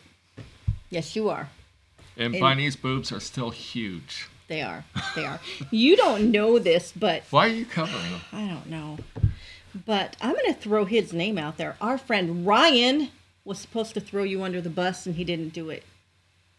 Yes, 0.91 1.17
you 1.17 1.29
are. 1.29 1.51
And 2.17 2.35
And- 2.35 2.41
Bunny's 2.41 2.77
boobs 2.77 3.11
are 3.11 3.19
still 3.19 3.51
huge. 3.51 4.29
They 4.53 4.61
are. 4.61 4.85
They 5.15 5.25
are. 5.25 5.41
you 5.71 5.97
don't 5.97 6.31
know 6.31 6.59
this, 6.59 6.93
but 6.95 7.23
Why 7.31 7.47
are 7.47 7.53
you 7.53 7.65
covering 7.65 8.11
them? 8.11 8.21
I 8.35 8.47
don't 8.49 8.69
know. 8.69 8.99
But 9.87 10.15
I'm 10.21 10.35
going 10.35 10.53
to 10.53 10.61
throw 10.61 10.85
his 10.85 11.15
name 11.15 11.39
out 11.39 11.57
there. 11.57 11.75
Our 11.81 11.97
friend 11.97 12.47
Ryan 12.47 13.09
was 13.47 13.59
supposed 13.59 13.95
to 13.95 14.01
throw 14.01 14.25
you 14.25 14.43
under 14.43 14.61
the 14.61 14.69
bus, 14.69 15.07
and 15.07 15.15
he 15.15 15.25
didn't 15.25 15.55
do 15.55 15.71
it 15.71 15.85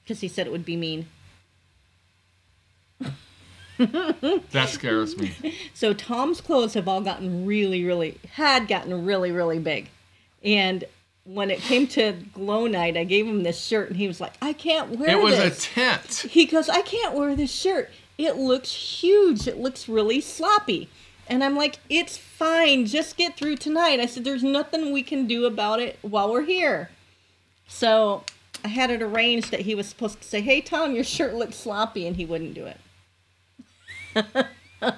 because 0.03 0.21
he 0.21 0.27
said 0.27 0.47
it 0.47 0.51
would 0.51 0.65
be 0.65 0.75
mean. 0.75 1.05
That 3.77 4.69
scares 4.69 5.15
me. 5.15 5.35
So 5.75 5.93
Tom's 5.93 6.41
clothes 6.41 6.73
have 6.73 6.87
all 6.87 7.01
gotten 7.01 7.45
really, 7.45 7.85
really 7.85 8.17
had 8.31 8.67
gotten 8.67 9.05
really, 9.05 9.31
really 9.31 9.59
big, 9.59 9.89
and 10.43 10.83
when 11.25 11.49
it 11.49 11.59
came 11.59 11.87
to 11.87 12.13
glow 12.33 12.67
night, 12.67 12.97
I 12.97 13.03
gave 13.05 13.25
him 13.25 13.43
this 13.43 13.63
shirt, 13.63 13.89
and 13.89 13.97
he 13.97 14.07
was 14.07 14.19
like, 14.19 14.33
"I 14.41 14.53
can't 14.53 14.97
wear 14.99 15.09
It 15.11 15.21
was 15.21 15.35
a 15.35 15.49
this." 15.49 15.69
tent. 15.73 16.25
he 16.29 16.45
goes, 16.45 16.69
"I 16.69 16.81
can't 16.81 17.13
wear 17.15 17.35
this 17.35 17.51
shirt. 17.51 17.89
It 18.17 18.35
looks 18.35 19.01
huge. 19.01 19.47
It 19.47 19.57
looks 19.57 19.87
really 19.87 20.19
sloppy." 20.21 20.89
And 21.27 21.43
I'm 21.43 21.55
like, 21.55 21.79
"It's 21.89 22.17
fine. 22.17 22.85
Just 22.85 23.15
get 23.15 23.37
through 23.37 23.55
tonight." 23.57 23.99
I 24.01 24.05
said, 24.05 24.23
"There's 24.25 24.43
nothing 24.43 24.91
we 24.91 25.03
can 25.03 25.25
do 25.25 25.45
about 25.45 25.79
it 25.79 25.97
while 26.01 26.29
we're 26.31 26.43
here." 26.43 26.89
So 27.67 28.23
I 28.63 28.67
had 28.67 28.91
it 28.91 29.01
arranged 29.01 29.51
that 29.51 29.61
he 29.61 29.73
was 29.75 29.87
supposed 29.87 30.21
to 30.21 30.27
say, 30.27 30.41
"Hey 30.41 30.59
Tom, 30.61 30.93
your 30.93 31.05
shirt 31.05 31.33
looks 31.35 31.55
sloppy," 31.55 32.05
and 32.05 32.17
he 32.17 32.25
wouldn't 32.25 32.53
do 32.53 32.65
it. 32.65 32.77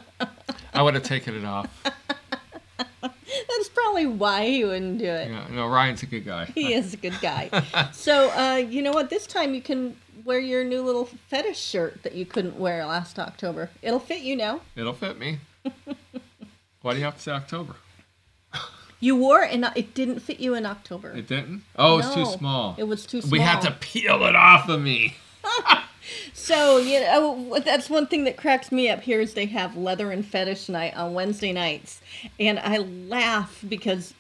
I 0.74 0.82
would 0.82 0.96
have 0.96 1.04
taken 1.04 1.36
it 1.36 1.46
off. 1.46 1.68
That's 3.50 3.70
probably 3.70 4.06
why 4.06 4.48
he 4.48 4.64
wouldn't 4.64 5.00
do 5.00 5.06
it. 5.06 5.30
Yeah, 5.30 5.48
no, 5.52 5.68
Ryan's 5.68 6.04
a 6.04 6.06
good 6.06 6.26
guy. 6.26 6.46
He 6.46 6.74
is 6.80 6.94
a 6.94 6.98
good 6.98 7.20
guy. 7.22 7.50
so, 7.94 8.30
uh, 8.32 8.56
you 8.56 8.82
know 8.82 8.92
what? 8.92 9.10
This 9.10 9.28
time 9.28 9.54
you 9.54 9.62
can 9.62 9.98
wear 10.24 10.40
your 10.40 10.64
new 10.64 10.82
little 10.82 11.06
fetish 11.06 11.60
shirt 11.60 12.04
that 12.04 12.16
you 12.16 12.26
couldn't 12.26 12.58
wear 12.58 12.86
last 12.86 13.20
October. 13.20 13.70
It'll 13.82 14.00
fit 14.00 14.22
you 14.22 14.36
now. 14.36 14.62
It'll 14.76 14.94
fit 14.94 15.20
me. 15.20 15.40
Why 16.82 16.94
do 16.94 17.00
you 17.00 17.06
have 17.06 17.16
to 17.16 17.22
say 17.22 17.32
October? 17.32 17.76
You 19.00 19.16
wore 19.16 19.44
it, 19.44 19.52
and 19.52 19.70
it 19.76 19.94
didn't 19.94 20.22
fit 20.22 20.40
you 20.40 20.56
in 20.56 20.66
October. 20.66 21.12
It 21.12 21.28
didn't? 21.28 21.64
Oh, 21.76 22.00
it's 22.00 22.14
too 22.14 22.26
small. 22.26 22.76
It 22.78 22.86
was 22.86 23.06
too 23.06 23.22
small. 23.22 23.32
We 23.32 23.40
had 23.40 23.60
to 23.62 23.72
peel 23.72 24.24
it 24.26 24.36
off 24.36 24.70
of 24.70 24.82
me. 24.82 25.16
So, 26.34 26.78
you 26.78 27.00
know, 27.02 27.48
oh, 27.52 27.60
that's 27.60 27.90
one 27.90 28.08
thing 28.08 28.24
that 28.26 28.38
cracks 28.38 28.72
me 28.72 28.90
up 28.90 29.02
here 29.02 29.22
is 29.22 29.34
they 29.34 29.46
have 29.48 29.76
leather 29.76 30.12
and 30.12 30.26
fetish 30.26 30.70
night 30.70 30.96
on 30.96 31.14
Wednesday 31.14 31.52
nights. 31.54 32.02
And 32.40 32.60
I 32.60 32.78
laugh 32.78 33.64
because 33.68 34.14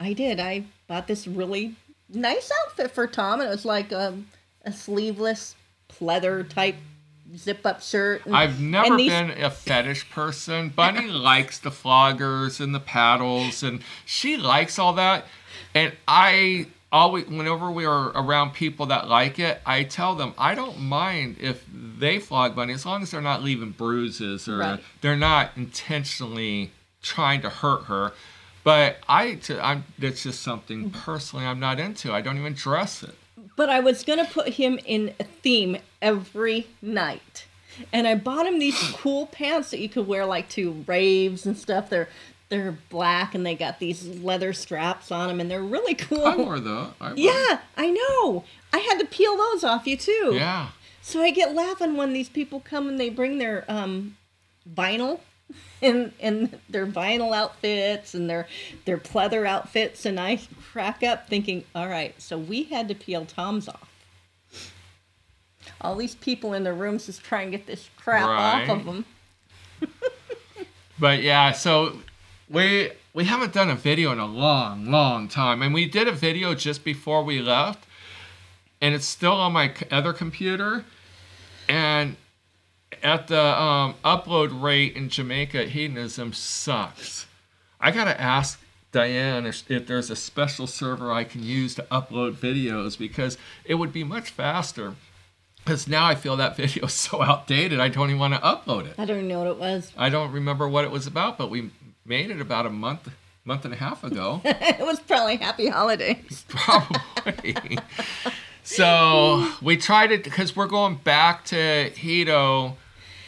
I 0.00 0.12
did. 0.12 0.40
I 0.40 0.64
bought 0.86 1.06
this 1.06 1.26
really 1.26 1.74
nice 2.08 2.50
outfit 2.64 2.90
for 2.90 3.06
Tom, 3.06 3.40
and 3.40 3.48
it 3.48 3.52
was 3.52 3.64
like 3.64 3.92
a, 3.92 4.18
a 4.64 4.72
sleeveless 4.72 5.56
pleather 5.88 6.48
type 6.48 6.76
zip 7.36 7.64
up 7.64 7.82
shirt. 7.82 8.26
And, 8.26 8.36
I've 8.36 8.60
never 8.60 8.96
these- 8.96 9.10
been 9.10 9.30
a 9.30 9.50
fetish 9.50 10.10
person. 10.10 10.70
Bunny 10.70 11.06
likes 11.08 11.58
the 11.58 11.70
floggers 11.70 12.60
and 12.60 12.74
the 12.74 12.80
paddles, 12.80 13.62
and 13.62 13.82
she 14.04 14.36
likes 14.36 14.78
all 14.78 14.92
that. 14.94 15.26
And 15.74 15.92
I 16.06 16.66
always, 16.92 17.26
whenever 17.26 17.70
we 17.70 17.86
are 17.86 18.10
around 18.10 18.52
people 18.52 18.86
that 18.86 19.08
like 19.08 19.38
it, 19.38 19.60
I 19.64 19.84
tell 19.84 20.14
them 20.14 20.34
I 20.38 20.54
don't 20.54 20.78
mind 20.80 21.36
if 21.40 21.64
they 21.72 22.18
flog 22.18 22.54
Bunny 22.54 22.74
as 22.74 22.84
long 22.86 23.02
as 23.02 23.10
they're 23.10 23.20
not 23.20 23.42
leaving 23.42 23.70
bruises 23.70 24.46
or 24.48 24.58
Right. 24.58 24.80
they're 25.00 25.16
not 25.16 25.52
intentionally 25.56 26.70
trying 27.00 27.40
to 27.42 27.48
hurt 27.48 27.84
her. 27.84 28.12
But 28.64 28.98
I, 29.08 29.40
I'm, 29.60 29.84
it's 29.98 30.22
just 30.22 30.42
something 30.42 30.90
mm-hmm. 30.90 31.00
personally 31.00 31.46
I'm 31.46 31.58
not 31.58 31.80
into. 31.80 32.12
I 32.12 32.20
don't 32.20 32.38
even 32.38 32.52
dress 32.52 33.02
it. 33.02 33.16
But 33.56 33.68
I 33.68 33.80
was 33.80 34.04
gonna 34.04 34.24
put 34.24 34.50
him 34.50 34.78
in 34.84 35.14
a 35.18 35.24
theme 35.24 35.78
every 36.00 36.68
night. 36.80 37.46
And 37.92 38.06
I 38.06 38.14
bought 38.14 38.46
him 38.46 38.58
these 38.58 38.78
cool 38.92 39.26
pants 39.26 39.70
that 39.70 39.80
you 39.80 39.88
could 39.88 40.06
wear 40.06 40.26
like 40.26 40.48
to 40.50 40.84
raves 40.86 41.46
and 41.46 41.56
stuff. 41.56 41.88
They're 41.88 42.08
they're 42.52 42.76
black 42.90 43.34
and 43.34 43.46
they 43.46 43.54
got 43.54 43.78
these 43.78 44.06
leather 44.06 44.52
straps 44.52 45.10
on 45.10 45.28
them 45.28 45.40
and 45.40 45.50
they're 45.50 45.62
really 45.62 45.94
cool. 45.94 46.26
I 46.26 46.36
wore. 46.36 46.56
I 47.00 47.14
yeah, 47.14 47.60
I 47.78 47.88
know. 47.88 48.44
I 48.74 48.78
had 48.78 48.98
to 48.98 49.06
peel 49.06 49.38
those 49.38 49.64
off 49.64 49.86
you 49.86 49.96
too. 49.96 50.32
Yeah. 50.34 50.68
So 51.00 51.22
I 51.22 51.30
get 51.30 51.54
laughing 51.54 51.96
when 51.96 52.12
these 52.12 52.28
people 52.28 52.60
come 52.60 52.90
and 52.90 53.00
they 53.00 53.08
bring 53.08 53.38
their 53.38 53.64
um, 53.68 54.18
vinyl 54.70 55.20
and 55.82 56.12
and 56.20 56.58
their 56.68 56.86
vinyl 56.86 57.34
outfits 57.34 58.12
and 58.12 58.28
their 58.28 58.46
their 58.84 58.98
pleather 58.98 59.48
outfits, 59.48 60.04
and 60.04 60.20
I 60.20 60.40
crack 60.72 61.02
up 61.02 61.30
thinking, 61.30 61.64
all 61.74 61.88
right, 61.88 62.20
so 62.20 62.36
we 62.36 62.64
had 62.64 62.86
to 62.88 62.94
peel 62.94 63.24
Tom's 63.24 63.66
off. 63.66 63.88
All 65.80 65.96
these 65.96 66.16
people 66.16 66.52
in 66.52 66.64
the 66.64 66.74
rooms 66.74 67.06
just 67.06 67.24
try 67.24 67.40
and 67.40 67.50
get 67.50 67.66
this 67.66 67.88
crap 67.96 68.28
off 68.28 68.68
of 68.68 68.84
them. 68.84 69.06
but 71.00 71.22
yeah, 71.22 71.52
so 71.52 71.96
we 72.52 72.90
we 73.14 73.24
haven't 73.24 73.52
done 73.52 73.70
a 73.70 73.74
video 73.74 74.12
in 74.12 74.18
a 74.18 74.26
long, 74.26 74.90
long 74.90 75.28
time, 75.28 75.62
and 75.62 75.74
we 75.74 75.86
did 75.86 76.06
a 76.06 76.12
video 76.12 76.54
just 76.54 76.84
before 76.84 77.24
we 77.24 77.40
left, 77.40 77.84
and 78.80 78.94
it's 78.94 79.06
still 79.06 79.32
on 79.32 79.52
my 79.52 79.74
other 79.90 80.12
computer, 80.12 80.84
and 81.68 82.16
at 83.02 83.28
the 83.28 83.40
um, 83.40 83.94
upload 84.04 84.62
rate 84.62 84.94
in 84.96 85.08
Jamaica, 85.08 85.64
hedonism 85.64 86.32
sucks. 86.32 87.26
I 87.80 87.90
gotta 87.90 88.18
ask 88.20 88.60
Diane 88.92 89.46
if, 89.46 89.68
if 89.70 89.86
there's 89.86 90.10
a 90.10 90.16
special 90.16 90.66
server 90.66 91.10
I 91.10 91.24
can 91.24 91.42
use 91.42 91.74
to 91.76 91.82
upload 91.90 92.34
videos 92.34 92.98
because 92.98 93.38
it 93.64 93.74
would 93.74 93.92
be 93.92 94.04
much 94.04 94.30
faster. 94.30 94.94
Because 95.64 95.86
now 95.86 96.06
I 96.06 96.14
feel 96.14 96.36
that 96.36 96.56
video 96.56 96.86
is 96.86 96.92
so 96.92 97.22
outdated, 97.22 97.80
I 97.80 97.88
don't 97.88 98.10
even 98.10 98.20
want 98.20 98.34
to 98.34 98.40
upload 98.40 98.86
it. 98.86 98.94
I 98.98 99.04
don't 99.04 99.18
even 99.18 99.28
know 99.28 99.38
what 99.40 99.48
it 99.48 99.58
was. 99.58 99.92
I 99.96 100.10
don't 100.10 100.32
remember 100.32 100.68
what 100.68 100.84
it 100.84 100.90
was 100.90 101.06
about, 101.06 101.38
but 101.38 101.50
we 101.50 101.70
made 102.04 102.30
it 102.30 102.40
about 102.40 102.66
a 102.66 102.70
month, 102.70 103.08
month 103.44 103.64
and 103.64 103.74
a 103.74 103.76
half 103.76 104.04
ago, 104.04 104.40
it 104.44 104.80
was 104.80 105.00
probably 105.00 105.36
Happy 105.36 105.68
Holidays. 105.68 106.44
probably. 106.48 107.78
so 108.62 109.48
we 109.60 109.76
tried 109.76 110.12
it 110.12 110.24
because 110.24 110.54
we're 110.56 110.66
going 110.66 110.96
back 110.96 111.44
to 111.46 111.90
Hedo 111.90 112.74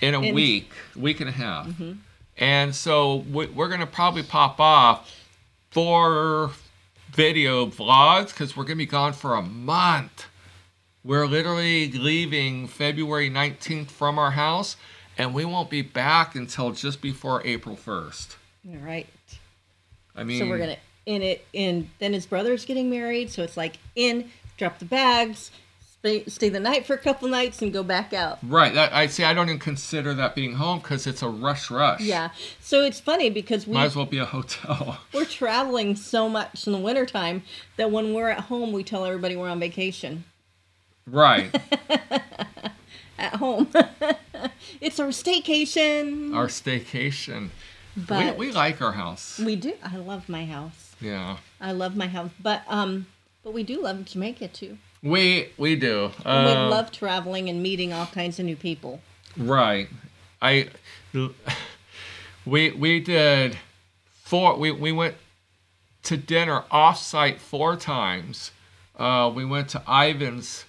in 0.01 0.15
a 0.15 0.21
In- 0.21 0.35
week, 0.35 0.71
week 0.97 1.21
and 1.21 1.29
a 1.29 1.33
half, 1.33 1.67
mm-hmm. 1.67 1.93
and 2.39 2.75
so 2.75 3.17
we- 3.31 3.47
we're 3.47 3.69
gonna 3.69 3.87
probably 3.87 4.23
pop 4.23 4.61
off 4.61 5.11
four 5.71 6.51
video 7.13 7.67
vlogs 7.67 8.29
because 8.29 8.57
we're 8.57 8.65
gonna 8.65 8.77
be 8.77 8.87
gone 8.87 9.13
for 9.13 9.35
a 9.35 9.43
month. 9.43 10.27
We're 11.05 11.27
literally 11.27 11.93
leaving 11.93 12.67
February 12.67 13.29
19th 13.31 13.91
from 13.91 14.19
our 14.19 14.31
house, 14.31 14.77
and 15.19 15.35
we 15.35 15.45
won't 15.45 15.69
be 15.69 15.83
back 15.83 16.35
until 16.35 16.73
just 16.73 17.03
before 17.03 17.43
April 17.45 17.77
1st. 17.77 18.37
All 18.69 18.79
right. 18.79 19.07
I 20.17 20.25
mean, 20.25 20.39
So 20.39 20.49
we're 20.49 20.59
gonna 20.59 20.77
in 21.07 21.23
it 21.23 21.47
in 21.53 21.91
then 21.99 22.13
his 22.13 22.27
brother's 22.27 22.65
getting 22.65 22.89
married, 22.91 23.31
so 23.31 23.43
it's 23.43 23.57
like 23.57 23.79
in, 23.95 24.31
drop 24.57 24.79
the 24.79 24.85
bags, 24.85 25.51
stay, 25.99 26.25
stay 26.27 26.49
the 26.49 26.61
night 26.61 26.87
for 26.87 26.95
a 26.95 26.99
couple 26.99 27.29
nights, 27.29 27.63
and 27.63 27.73
go 27.73 27.83
back 27.83 28.13
out. 28.13 28.39
Right. 28.43 28.73
That 28.75 28.93
I 28.93 29.07
say 29.07 29.25
I 29.25 29.35
don't 29.35 29.49
even 29.49 29.59
consider 29.59 30.15
that 30.15 30.35
being 30.35 30.55
home 30.55 30.79
because 30.79 31.07
it's 31.07 31.23
a 31.23 31.29
rush 31.29 31.71
rush. 31.71 32.01
Yeah. 32.01 32.31
So 32.61 32.83
it's 32.83 33.01
funny 33.01 33.31
because 33.31 33.67
we 33.67 33.75
Might 33.75 33.87
as 33.87 33.97
well 33.97 34.07
be 34.07 34.19
a 34.19 34.25
hotel. 34.25 34.99
we're 35.15 35.25
traveling 35.25 35.97
so 35.97 36.29
much 36.29 36.67
in 36.67 36.73
the 36.73 36.79
wintertime 36.79 37.43
that 37.77 37.91
when 37.91 38.15
we're 38.15 38.31
at 38.31 38.41
home 38.41 38.73
we 38.73 38.85
tell 38.85 39.05
everybody 39.05 39.37
we're 39.37 39.49
on 39.49 39.61
vacation 39.61 40.25
right. 41.07 41.55
at 43.19 43.37
home. 43.37 43.69
it's 44.81 45.01
our 45.01 45.09
staycation. 45.09 46.35
Our 46.35 46.47
staycation. 46.47 47.51
But 47.97 48.37
we, 48.39 48.49
we 48.49 48.53
like 48.53 48.81
our 48.83 48.93
house. 48.93 49.39
we 49.39 49.57
do. 49.57 49.75
I 49.83 49.97
love 49.97 50.29
my 50.29 50.45
house. 50.47 50.95
Yeah. 51.01 51.37
I 51.61 51.73
love 51.73 51.97
my 51.97 52.07
house, 52.09 52.31
but 52.41 52.63
um, 52.69 53.07
but 53.43 53.53
we 53.53 53.63
do 53.63 53.83
love 53.83 54.05
Jamaica 54.05 54.49
too. 54.49 54.79
We 55.03 55.51
we 55.59 55.77
do. 55.77 56.13
And 56.25 56.47
we 56.47 56.53
Uh, 56.53 56.69
love 56.71 56.91
traveling 56.91 57.49
and 57.49 57.63
meeting 57.63 57.93
all 57.93 58.07
kinds 58.07 58.39
of 58.39 58.47
new 58.47 58.57
people. 58.57 59.01
Right. 59.37 59.89
I 60.41 60.69
we 62.47 62.71
we 62.73 63.01
did 63.01 63.59
four 64.23 64.57
we, 64.57 64.71
we 64.71 64.93
went 64.93 65.17
to 66.05 66.17
dinner 66.17 66.65
off 66.71 66.99
site 66.99 67.41
four 67.41 67.77
times. 67.77 68.51
Uh, 68.99 69.31
we 69.35 69.45
went 69.45 69.69
to 69.71 69.83
Ivan's 69.89 70.65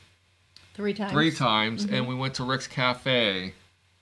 Three 0.74 0.94
times. 0.94 1.12
three 1.12 1.32
times, 1.32 1.86
and 1.86 2.08
we 2.08 2.16
went 2.16 2.34
to 2.36 2.44
Rick's 2.44 2.68
Cafe 2.68 3.54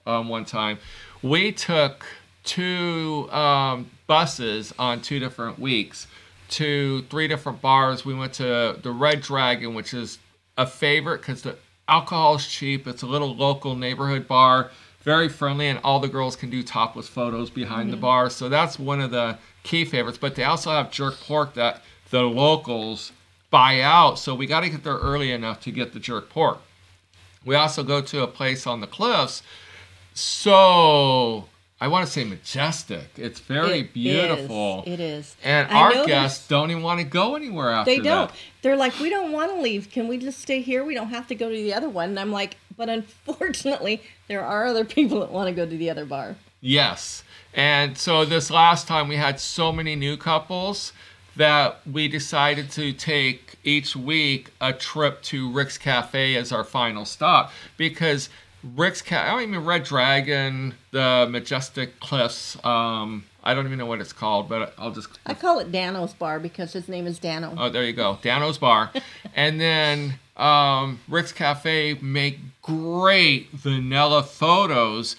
um, 0.07 0.29
one 0.29 0.45
time. 0.45 0.79
We 1.21 1.51
took 1.51 2.05
two 2.43 3.29
um, 3.32 3.89
buses 4.08 4.73
on 4.77 5.01
two 5.01 5.19
different 5.19 5.60
weeks 5.60 6.08
to 6.49 7.01
three 7.03 7.27
different 7.27 7.62
bars. 7.62 8.06
We 8.06 8.13
went 8.13 8.34
to 8.34 8.77
the 8.82 8.91
Red 8.91 9.21
Dragon, 9.21 9.73
which 9.73 9.93
is 9.93 10.19
a 10.58 10.67
favorite 10.67 11.21
because 11.21 11.41
the 11.41 11.56
alcohol 11.88 12.36
is 12.36 12.47
cheap. 12.47 12.88
It's 12.88 13.01
a 13.01 13.08
little 13.08 13.36
local 13.36 13.75
neighborhood 13.75 14.27
bar, 14.27 14.71
very 15.01 15.29
friendly, 15.29 15.67
and 15.67 15.79
all 15.84 15.99
the 15.99 16.08
girls 16.08 16.36
can 16.36 16.49
do 16.49 16.63
topless 16.63 17.08
photos 17.08 17.49
behind 17.49 17.91
the 17.91 17.97
bar. 17.97 18.29
So 18.29 18.49
that's 18.49 18.77
one 18.77 19.01
of 19.01 19.12
the 19.12 19.38
key 19.63 19.86
favorites. 19.86 20.17
But 20.17 20.36
they 20.36 20.43
also 20.43 20.71
have 20.71 20.91
jerk 20.91 21.19
pork 21.21 21.53
that 21.56 21.82
the 22.10 22.21
locals 22.21 23.12
buy 23.49 23.82
out. 23.82 24.19
So 24.19 24.36
we 24.36 24.45
got 24.45 24.62
to 24.62 24.69
get 24.69 24.84
there 24.84 24.97
early 24.97 25.32
enough 25.32 25.62
to 25.62 25.71
get 25.71 25.93
the 25.93 25.99
jerk 25.99 26.29
pork. 26.29 26.60
We 27.45 27.56
also 27.56 27.84
go 27.84 28.01
to 28.01 28.23
a 28.23 28.27
place 28.27 28.65
on 28.67 28.79
the 28.79 28.88
cliffs. 28.88 29.43
So 30.13 31.45
I 31.84 31.88
want 31.89 32.06
to 32.08 32.12
say 32.13 32.24
majestic. 32.24 33.10
It's 33.17 33.41
very 33.41 33.80
It 33.82 33.93
beautiful. 33.93 34.84
is. 34.88 34.93
It 34.93 35.00
is. 35.02 35.36
And 35.43 35.67
I 35.69 35.82
our 35.82 36.06
guests 36.06 36.48
don't 36.48 36.72
even 36.72 36.82
want 36.82 37.02
to 37.02 37.06
go 37.06 37.36
anywhere 37.36 37.72
after 37.72 37.91
They 37.91 38.00
don't. 38.00 38.30
that. 38.30 38.38
They're 38.62 38.78
like, 38.78 38.98
we 39.02 39.10
don't 39.10 39.34
want 39.34 39.52
to 39.54 39.60
leave. 39.60 39.91
Can 39.91 40.08
we 40.08 40.17
just 40.17 40.39
stay 40.39 40.62
here? 40.62 40.86
We 40.86 40.93
don't 40.96 41.10
have 41.10 41.28
to 41.28 41.36
go 41.36 41.50
to 41.50 41.54
the 41.56 41.74
other 41.74 41.89
one. 41.89 42.12
And 42.12 42.19
I'm 42.22 42.32
like, 42.32 42.56
but 42.78 42.88
unfortunately, 42.88 44.02
there 44.30 44.46
are 44.46 44.65
other 44.65 44.86
people 44.86 45.19
that 45.19 45.32
want 45.32 45.50
to 45.50 45.54
go 45.54 45.65
to 45.69 45.78
the 45.78 45.89
other 45.89 46.06
bar. 46.06 46.38
Yes. 46.62 47.26
And 47.54 47.98
so 47.98 48.24
this 48.24 48.50
last 48.50 48.88
time 48.88 49.10
we 49.10 49.17
had 49.17 49.38
so 49.41 49.74
many 49.74 49.98
new 49.98 50.15
couples 50.15 50.93
that 51.36 51.82
we 51.86 52.08
decided 52.08 52.72
to 52.72 52.93
take 52.93 53.56
each 53.65 53.93
week 53.93 54.52
a 54.62 54.72
trip 54.72 55.22
to 55.24 55.52
Rick's 55.52 55.78
Cafe 55.78 56.36
as 56.38 56.54
our 56.54 56.63
final 56.63 57.04
stop 57.04 57.52
because 57.76 58.30
Rick's 58.76 59.02
Cat. 59.02 59.28
I 59.28 59.32
don't 59.32 59.49
even 59.49 59.65
Red 59.65 59.84
Dragon, 59.84 60.76
the 60.91 61.28
Majestic 61.30 61.99
Cliffs, 61.99 62.63
um, 62.65 63.26
I 63.43 63.54
don't 63.54 63.65
even 63.65 63.78
know 63.78 63.86
what 63.86 63.99
it's 63.99 64.13
called, 64.13 64.47
but 64.47 64.73
I'll 64.78 64.91
just 64.91 65.10
I 65.26 65.34
call 65.34 65.60
it 65.60 65.71
Dano's 65.71 66.13
bar 66.13 66.39
because 66.39 66.71
his 66.73 66.88
name 66.88 67.06
is 67.06 67.19
Dano. 67.19 67.54
Oh, 67.58 67.69
there 67.69 67.84
you 67.84 67.93
go. 67.93 68.17
Dano's 68.21 68.58
Bar. 68.58 68.91
and 69.36 69.60
then 69.60 70.17
um, 70.38 71.02
Rick's 71.10 71.34
Cafe 71.34 71.95
make 72.02 72.39
great 72.62 73.52
vanilla 73.52 74.23
photos. 74.23 75.17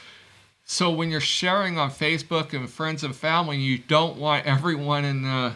So 0.65 0.91
when 0.91 1.11
you're 1.11 1.21
sharing 1.21 1.77
on 1.77 1.91
Facebook 1.91 2.55
and 2.55 2.69
friends 2.71 3.05
and 3.05 3.15
family, 3.15 3.59
you 3.59 3.77
don't 3.77 4.17
want 4.17 4.47
everyone 4.47 5.05
in 5.05 5.23
the 5.23 5.53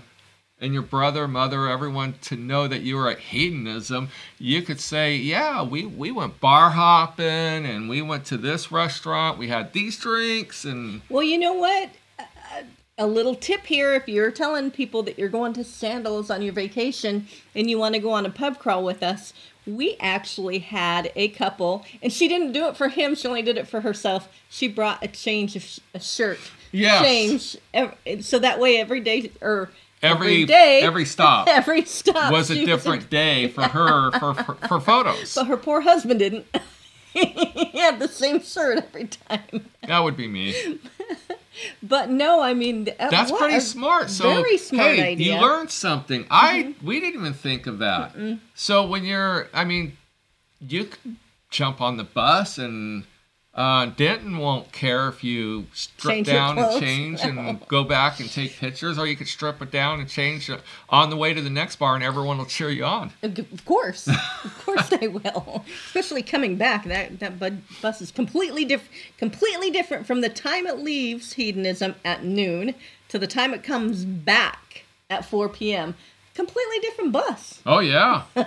and 0.60 0.72
your 0.72 0.82
brother, 0.82 1.28
mother, 1.28 1.68
everyone 1.68 2.14
to 2.22 2.36
know 2.36 2.66
that 2.66 2.80
you 2.82 2.96
were 2.96 3.08
at 3.08 3.18
hedonism. 3.18 4.08
You 4.38 4.62
could 4.62 4.80
say, 4.80 5.14
"Yeah, 5.16 5.62
we 5.62 5.86
we 5.86 6.10
went 6.10 6.40
bar 6.40 6.70
hopping 6.70 7.24
and 7.64 7.88
we 7.88 8.02
went 8.02 8.24
to 8.26 8.36
this 8.36 8.72
restaurant. 8.72 9.38
We 9.38 9.48
had 9.48 9.72
these 9.72 9.98
drinks 9.98 10.64
and 10.64 11.02
Well, 11.08 11.22
you 11.22 11.38
know 11.38 11.52
what? 11.54 11.90
A- 13.00 13.06
little 13.06 13.36
tip 13.36 13.64
here 13.66 13.94
if 13.94 14.08
you're 14.08 14.32
telling 14.32 14.72
people 14.72 15.04
that 15.04 15.16
you're 15.16 15.28
going 15.28 15.52
to 15.52 15.62
Sandals 15.62 16.30
on 16.30 16.42
your 16.42 16.52
vacation 16.52 17.28
and 17.54 17.70
you 17.70 17.78
want 17.78 17.94
to 17.94 18.00
go 18.00 18.10
on 18.10 18.26
a 18.26 18.30
pub 18.30 18.58
crawl 18.58 18.82
with 18.82 19.04
us, 19.04 19.32
we 19.68 19.96
actually 20.00 20.58
had 20.58 21.12
a 21.14 21.28
couple, 21.28 21.84
and 22.02 22.12
she 22.12 22.26
didn't 22.26 22.50
do 22.50 22.66
it 22.66 22.76
for 22.76 22.88
him, 22.88 23.14
she 23.14 23.28
only 23.28 23.42
did 23.42 23.56
it 23.56 23.68
for 23.68 23.82
herself. 23.82 24.28
She 24.48 24.66
brought 24.66 25.00
a 25.04 25.06
change 25.06 25.54
of 25.54 25.62
sh- 25.62 25.78
a 25.94 26.00
shirt. 26.00 26.40
Yes. 26.72 27.56
Change. 27.72 28.24
So 28.24 28.40
that 28.40 28.58
way 28.58 28.78
every 28.78 29.00
day, 29.00 29.30
or 29.40 29.70
every 30.02 30.44
day, 30.44 30.80
every 30.82 31.04
stop 31.16 31.48
every 31.48 31.84
stop 31.84 32.32
was 32.32 32.50
a 32.50 32.64
different 32.64 33.10
day 33.10 33.48
for 33.48 33.62
her 33.62 34.10
for 34.18 34.34
for, 34.34 34.54
for 34.54 34.80
photos." 34.80 35.34
But 35.34 35.46
her 35.46 35.56
poor 35.56 35.80
husband 35.80 36.20
didn't. 36.20 36.46
he 37.12 37.78
had 37.78 37.98
the 37.98 38.08
same 38.08 38.40
shirt 38.40 38.78
every 38.78 39.06
time. 39.06 39.68
That 39.86 40.00
would 40.00 40.16
be 40.16 40.28
me. 40.28 40.78
But 41.82 42.08
no, 42.08 42.40
I 42.40 42.54
mean 42.54 42.88
uh, 43.00 43.10
That's 43.10 43.32
pretty 43.32 43.58
smart. 43.58 44.10
So 44.10 44.32
very 44.32 44.58
smart 44.58 44.94
hey, 44.94 45.12
idea. 45.12 45.32
Mm-hmm. 45.32 45.42
you 45.42 45.48
learned 45.48 45.70
something. 45.72 46.24
I 46.30 46.76
we 46.82 47.00
didn't 47.00 47.20
even 47.20 47.34
think 47.34 47.66
of 47.66 47.80
that. 47.80 48.14
So 48.54 48.86
when 48.86 49.04
you're, 49.04 49.48
I 49.52 49.64
mean, 49.64 49.96
you 50.60 50.88
jump 51.50 51.80
on 51.80 51.96
the 51.96 52.04
bus 52.04 52.58
and 52.58 53.04
uh, 53.58 53.86
Denton 53.86 54.38
won't 54.38 54.70
care 54.70 55.08
if 55.08 55.24
you 55.24 55.66
strip 55.72 56.14
Change 56.14 56.26
down 56.28 56.56
and 56.56 56.80
change 56.80 57.20
and 57.22 57.66
go 57.66 57.82
back 57.82 58.20
and 58.20 58.30
take 58.30 58.56
pictures, 58.56 58.96
or 58.96 59.06
you 59.08 59.16
could 59.16 59.26
strip 59.26 59.60
it 59.60 59.72
down 59.72 59.98
and 59.98 60.08
change 60.08 60.48
uh, 60.48 60.58
on 60.88 61.10
the 61.10 61.16
way 61.16 61.34
to 61.34 61.42
the 61.42 61.50
next 61.50 61.74
bar, 61.76 61.96
and 61.96 62.04
everyone 62.04 62.38
will 62.38 62.46
cheer 62.46 62.70
you 62.70 62.84
on. 62.84 63.10
Of 63.20 63.64
course, 63.64 64.06
of 64.06 64.62
course 64.64 64.88
they 64.90 65.08
will. 65.08 65.64
Especially 65.86 66.22
coming 66.22 66.54
back, 66.54 66.84
that 66.84 67.18
that 67.18 67.40
bus 67.82 68.00
is 68.00 68.12
completely 68.12 68.64
different, 68.64 68.94
completely 69.18 69.72
different 69.72 70.06
from 70.06 70.20
the 70.20 70.28
time 70.28 70.68
it 70.68 70.78
leaves 70.78 71.32
hedonism 71.32 71.96
at 72.04 72.22
noon 72.22 72.76
to 73.08 73.18
the 73.18 73.26
time 73.26 73.52
it 73.52 73.64
comes 73.64 74.04
back 74.04 74.84
at 75.10 75.24
4 75.24 75.48
p.m. 75.48 75.96
Completely 76.38 76.78
different 76.78 77.10
bus. 77.10 77.60
Oh 77.66 77.80
yeah, 77.80 78.22
uh, 78.36 78.44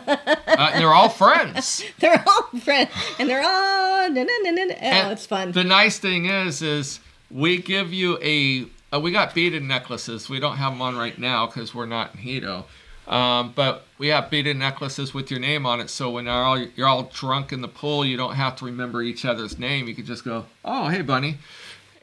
and 0.47 0.81
they're 0.81 0.93
all 0.93 1.09
friends. 1.09 1.83
They're 1.99 2.23
all 2.25 2.59
friends, 2.61 2.89
and 3.19 3.29
they're 3.29 3.43
all 3.43 4.09
na, 4.09 4.23
na, 4.23 4.51
na, 4.51 4.61
oh, 4.61 4.75
And 4.79 5.11
it's 5.11 5.25
fun. 5.25 5.51
The 5.51 5.65
nice 5.65 5.99
thing 5.99 6.25
is, 6.25 6.61
is 6.61 7.01
we 7.29 7.57
give 7.57 7.91
you 7.91 8.17
a. 8.21 8.65
Uh, 8.93 9.01
we 9.01 9.11
got 9.11 9.35
beaded 9.35 9.63
necklaces. 9.63 10.29
We 10.29 10.39
don't 10.39 10.55
have 10.55 10.71
them 10.71 10.81
on 10.81 10.95
right 10.95 11.19
now 11.19 11.47
because 11.47 11.75
we're 11.75 11.85
not 11.85 12.15
in 12.15 12.21
Hedo. 12.21 12.63
Um, 13.09 13.51
but 13.57 13.85
we 13.97 14.07
have 14.07 14.29
beaded 14.29 14.55
necklaces 14.55 15.13
with 15.13 15.29
your 15.29 15.41
name 15.41 15.65
on 15.65 15.81
it. 15.81 15.89
So 15.89 16.11
when 16.11 16.27
you're 16.27 16.33
all, 16.33 16.57
you're 16.57 16.87
all 16.87 17.11
drunk 17.13 17.51
in 17.51 17.59
the 17.59 17.67
pool, 17.67 18.05
you 18.05 18.15
don't 18.15 18.35
have 18.35 18.55
to 18.57 18.65
remember 18.65 19.01
each 19.01 19.25
other's 19.25 19.59
name. 19.59 19.89
You 19.89 19.95
can 19.95 20.05
just 20.05 20.23
go, 20.23 20.45
"Oh, 20.63 20.87
hey, 20.87 21.01
bunny," 21.01 21.39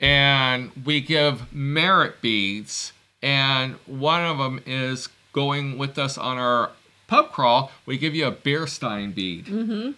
and 0.03 0.70
we 0.85 1.01
give 1.01 1.51
merit 1.51 2.20
beads, 2.20 2.92
and 3.22 3.77
one 3.87 4.22
of 4.22 4.37
them 4.37 4.61
is 4.66 5.09
going 5.38 5.79
with 5.79 5.96
us 6.01 6.18
on 6.18 6.37
our 6.37 6.72
pub 7.07 7.31
crawl. 7.31 7.70
We 7.87 7.96
give 7.96 8.12
you 8.12 8.27
a 8.27 8.33
beer 8.33 8.66
stein 8.66 9.12
bead. 9.12 9.46
Mm-hmm. 9.46 9.92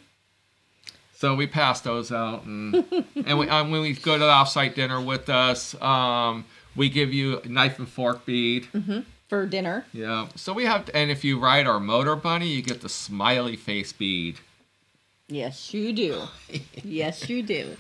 So 1.14 1.34
we 1.34 1.46
pass 1.46 1.80
those 1.80 2.12
out, 2.12 2.44
and 2.44 2.84
and 3.26 3.38
we, 3.38 3.48
um, 3.48 3.70
when 3.70 3.80
we 3.80 3.94
go 3.94 4.18
to 4.18 4.18
the 4.18 4.30
offsite 4.30 4.74
dinner 4.74 5.00
with 5.00 5.30
us, 5.30 5.74
um, 5.80 6.44
we 6.76 6.90
give 6.90 7.14
you 7.14 7.40
a 7.40 7.48
knife 7.48 7.78
and 7.78 7.88
fork 7.88 8.26
bead. 8.26 8.68
For 9.28 9.46
dinner. 9.46 9.86
Yeah. 9.94 10.28
So 10.34 10.52
we 10.52 10.66
have, 10.66 10.90
and 10.92 11.10
if 11.10 11.24
you 11.24 11.38
ride 11.38 11.66
our 11.66 11.80
motor 11.80 12.16
bunny, 12.16 12.48
you 12.48 12.60
get 12.60 12.82
the 12.82 12.88
smiley 12.90 13.56
face 13.56 13.92
bead. 13.94 14.36
Yes, 15.28 15.72
you 15.72 15.94
do. 15.94 16.22
yes, 16.84 17.30
you 17.30 17.42
do. 17.42 17.76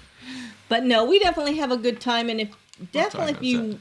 But 0.70 0.84
no, 0.84 1.04
we 1.04 1.18
definitely 1.18 1.56
have 1.56 1.72
a 1.72 1.76
good 1.76 2.00
time, 2.00 2.30
and 2.30 2.40
if 2.40 2.56
definitely 2.92 3.32
if 3.32 3.42
you, 3.42 3.80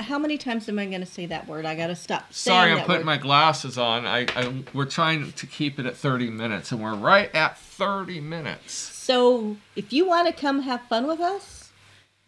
how 0.00 0.18
many 0.18 0.38
times 0.38 0.68
am 0.68 0.78
I 0.78 0.86
going 0.86 1.00
to 1.00 1.06
say 1.06 1.26
that 1.26 1.46
word? 1.46 1.64
I 1.64 1.74
got 1.74 1.88
to 1.88 1.96
stop. 1.96 2.32
Sorry, 2.32 2.72
I'm 2.72 2.84
putting 2.84 3.00
word. 3.00 3.06
my 3.06 3.18
glasses 3.18 3.78
on. 3.78 4.06
I, 4.06 4.26
I 4.34 4.62
we're 4.72 4.86
trying 4.86 5.32
to 5.32 5.46
keep 5.46 5.78
it 5.78 5.86
at 5.86 5.96
30 5.96 6.30
minutes, 6.30 6.72
and 6.72 6.82
we're 6.82 6.94
right 6.94 7.34
at 7.34 7.58
30 7.58 8.20
minutes. 8.20 8.72
So 8.72 9.56
if 9.76 9.92
you 9.92 10.06
want 10.06 10.28
to 10.28 10.32
come 10.32 10.62
have 10.62 10.82
fun 10.82 11.06
with 11.06 11.20
us, 11.20 11.70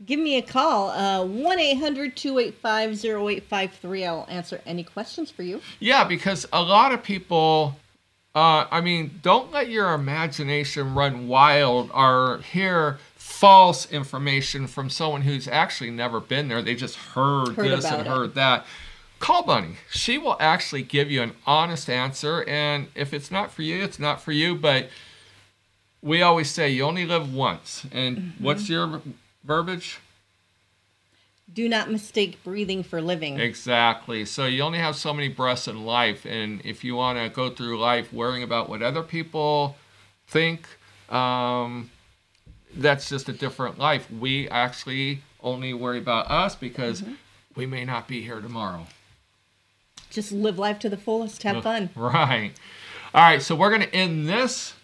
give 0.04 0.20
me 0.20 0.36
a 0.36 0.42
call. 0.42 0.90
Uh, 0.90 1.24
one 1.24 1.58
800-285-0853. 1.58 4.06
I'll 4.06 4.26
answer 4.28 4.60
any 4.66 4.84
questions 4.84 5.30
for 5.30 5.42
you. 5.42 5.60
Yeah, 5.80 6.04
because 6.04 6.46
a 6.52 6.62
lot 6.62 6.92
of 6.92 7.02
people, 7.02 7.76
uh, 8.34 8.66
I 8.70 8.80
mean, 8.80 9.20
don't 9.22 9.52
let 9.52 9.68
your 9.68 9.92
imagination 9.94 10.94
run 10.94 11.28
wild 11.28 11.90
Are 11.92 12.38
hear 12.38 12.98
false 13.22 13.90
information 13.90 14.66
from 14.66 14.90
someone 14.90 15.22
who's 15.22 15.46
actually 15.46 15.90
never 15.90 16.18
been 16.20 16.48
there. 16.48 16.60
They 16.60 16.74
just 16.74 16.96
heard, 16.96 17.54
Heard 17.54 17.70
this 17.78 17.84
and 17.84 18.00
it. 18.02 18.06
heard 18.06 18.34
that. 18.34 18.66
Call 19.20 19.44
Bunny. 19.44 19.76
She 19.90 20.18
will 20.18 20.36
actually 20.40 20.82
give 20.82 21.08
you 21.10 21.22
an 21.22 21.32
honest 21.46 21.88
answer. 21.88 22.42
And 22.48 22.88
if 22.96 23.14
it's 23.14 23.30
not 23.30 23.52
for 23.52 23.62
you, 23.62 23.82
it's 23.84 24.00
not 24.00 24.20
for 24.20 24.32
you. 24.32 24.56
But 24.56 24.88
we 26.02 26.20
always 26.22 26.50
say 26.50 26.70
you 26.70 26.82
only 26.82 27.06
live 27.06 27.32
once. 27.32 27.86
And 27.92 28.16
Mm-hmm. 28.18 28.44
what's 28.44 28.68
your 28.68 29.00
verbiage? 29.44 29.98
Do 31.52 31.68
not 31.68 31.90
mistake 31.90 32.42
breathing 32.42 32.82
for 32.82 33.00
living. 33.00 33.38
Exactly. 33.38 34.24
So 34.24 34.46
you 34.46 34.62
only 34.62 34.78
have 34.78 34.96
so 34.96 35.12
many 35.14 35.28
breaths 35.28 35.68
in 35.68 35.84
life, 35.84 36.24
and 36.24 36.60
if 36.64 36.82
you 36.82 36.96
want 36.96 37.18
to 37.18 37.28
go 37.28 37.50
through 37.50 37.78
life 37.78 38.12
worrying 38.12 38.42
about 38.42 38.68
what 38.68 38.82
other 38.82 39.02
people 39.02 39.76
think, 40.26 40.66
um, 41.10 41.90
that's 42.76 43.08
just 43.08 43.28
a 43.28 43.32
different 43.32 43.78
life. 43.78 44.10
We 44.10 44.48
actually 44.48 45.22
only 45.42 45.74
worry 45.74 45.98
about 45.98 46.30
us 46.30 46.54
because 46.54 47.02
mm-hmm. 47.02 47.14
we 47.56 47.66
may 47.66 47.84
not 47.84 48.08
be 48.08 48.22
here 48.22 48.40
tomorrow. 48.40 48.86
Just 50.10 50.32
live 50.32 50.58
life 50.58 50.78
to 50.80 50.88
the 50.88 50.96
fullest. 50.96 51.42
Have 51.42 51.62
fun. 51.62 51.90
Right. 51.94 52.52
All 53.14 53.22
right. 53.22 53.42
So 53.42 53.54
we're 53.54 53.70
going 53.70 53.82
to 53.82 53.94
end 53.94 54.28
this 54.28 54.74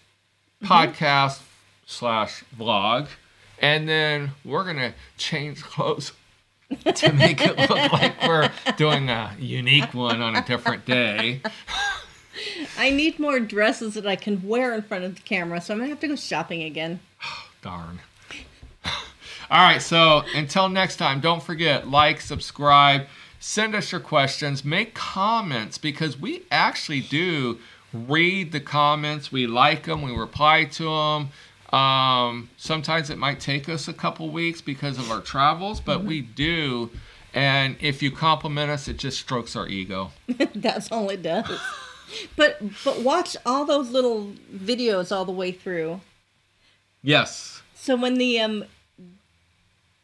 mm-hmm. 0.63 0.73
podcast 0.73 1.43
slash 1.87 2.45
vlog, 2.59 3.09
and 3.61 3.89
then 3.89 4.33
we're 4.45 4.65
going 4.65 4.77
to 4.77 4.95
change 5.17 5.63
clothes 5.63 6.13
to 6.95 7.13
make 7.13 7.41
it 7.41 7.57
look 7.59 7.93
like 7.93 8.23
we're 8.27 8.51
doing 8.77 9.09
a 9.09 9.35
unique 9.39 9.95
one 9.95 10.21
on 10.21 10.37
a 10.37 10.45
different 10.45 10.85
day. 10.85 11.41
I 12.79 12.91
need 12.91 13.19
more 13.19 13.41
dresses 13.41 13.95
that 13.95 14.07
I 14.07 14.17
can 14.17 14.47
wear 14.47 14.75
in 14.75 14.83
front 14.83 15.05
of 15.05 15.17
the 15.17 15.23
camera, 15.23 15.61
so 15.61 15.75
I'm 15.75 15.81
gonna 15.81 15.91
have 15.91 16.01
to 16.01 16.09
go 16.09 16.17
shopping 16.17 16.63
again. 16.63 17.01
Darn. 17.63 18.01
All 19.51 19.63
right. 19.63 19.83
So 19.83 20.23
until 20.35 20.69
next 20.69 20.97
time, 20.97 21.21
don't 21.21 21.43
forget 21.43 21.89
like, 21.89 22.21
subscribe, 22.21 23.07
send 23.41 23.75
us 23.75 23.93
your 23.93 24.01
questions, 24.01 24.65
make 24.65 24.95
comments 24.95 25.79
because 25.79 26.19
we 26.19 26.43
actually 26.51 27.01
do 27.01 27.59
read 27.93 28.53
the 28.53 28.61
comments. 28.61 29.33
We 29.33 29.47
like 29.47 29.85
them. 29.85 30.03
We 30.03 30.13
reply 30.13 30.65
to 30.65 30.85
them. 30.85 31.79
Um, 31.79 32.49
sometimes 32.57 33.11
it 33.11 33.19
might 33.19 33.41
take 33.41 33.69
us 33.69 33.89
a 33.89 33.93
couple 33.93 34.31
weeks 34.31 34.61
because 34.61 34.99
of 34.99 35.11
our 35.11 35.21
travels, 35.21 35.81
but 35.81 36.05
we 36.05 36.23
do. 36.23 36.91
And 37.35 37.77
if 37.81 38.03
you 38.03 38.11
compliment 38.11 38.71
us, 38.71 38.89
it 38.89 38.97
just 38.97 39.19
strokes 39.19 39.55
our 39.55 39.69
ego. 39.69 40.13
That's 40.55 40.91
all 40.91 41.09
it 41.11 41.23
does. 41.23 41.47
But 42.37 42.63
but 42.85 43.03
watch 43.03 43.37
all 43.45 43.67
those 43.67 43.91
little 43.91 44.33
videos 44.51 45.15
all 45.15 45.27
the 45.27 45.33
way 45.33 45.53
through. 45.53 46.01
Yes. 47.03 47.63
So 47.75 47.97
when 47.97 48.15
the 48.15 48.41
um 48.41 48.65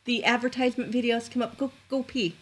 the 0.04 0.24
advertisement 0.24 0.92
videos 0.92 1.30
come 1.30 1.42
up, 1.42 1.56
go 1.58 1.72
go 1.88 2.02
pee. 2.02 2.36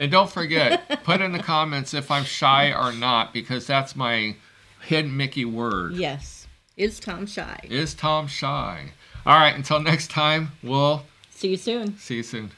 And 0.00 0.10
don't 0.12 0.30
forget, 0.30 1.02
put 1.04 1.20
in 1.20 1.32
the 1.32 1.40
comments 1.42 1.92
if 1.92 2.10
I'm 2.10 2.24
shy 2.24 2.72
or 2.72 2.92
not, 2.92 3.32
because 3.32 3.66
that's 3.66 3.96
my 3.96 4.36
hidden 4.82 5.16
Mickey 5.16 5.44
word. 5.44 5.94
Yes. 5.94 6.46
Is 6.76 7.00
Tom 7.00 7.26
shy? 7.26 7.58
Is 7.64 7.94
Tom 7.94 8.28
shy? 8.28 8.92
All 9.26 9.36
right, 9.36 9.54
until 9.56 9.80
next 9.80 10.10
time, 10.10 10.52
we'll 10.62 11.02
See 11.30 11.48
you 11.48 11.56
soon. 11.56 11.98
see 11.98 12.16
you 12.18 12.22
soon. 12.22 12.52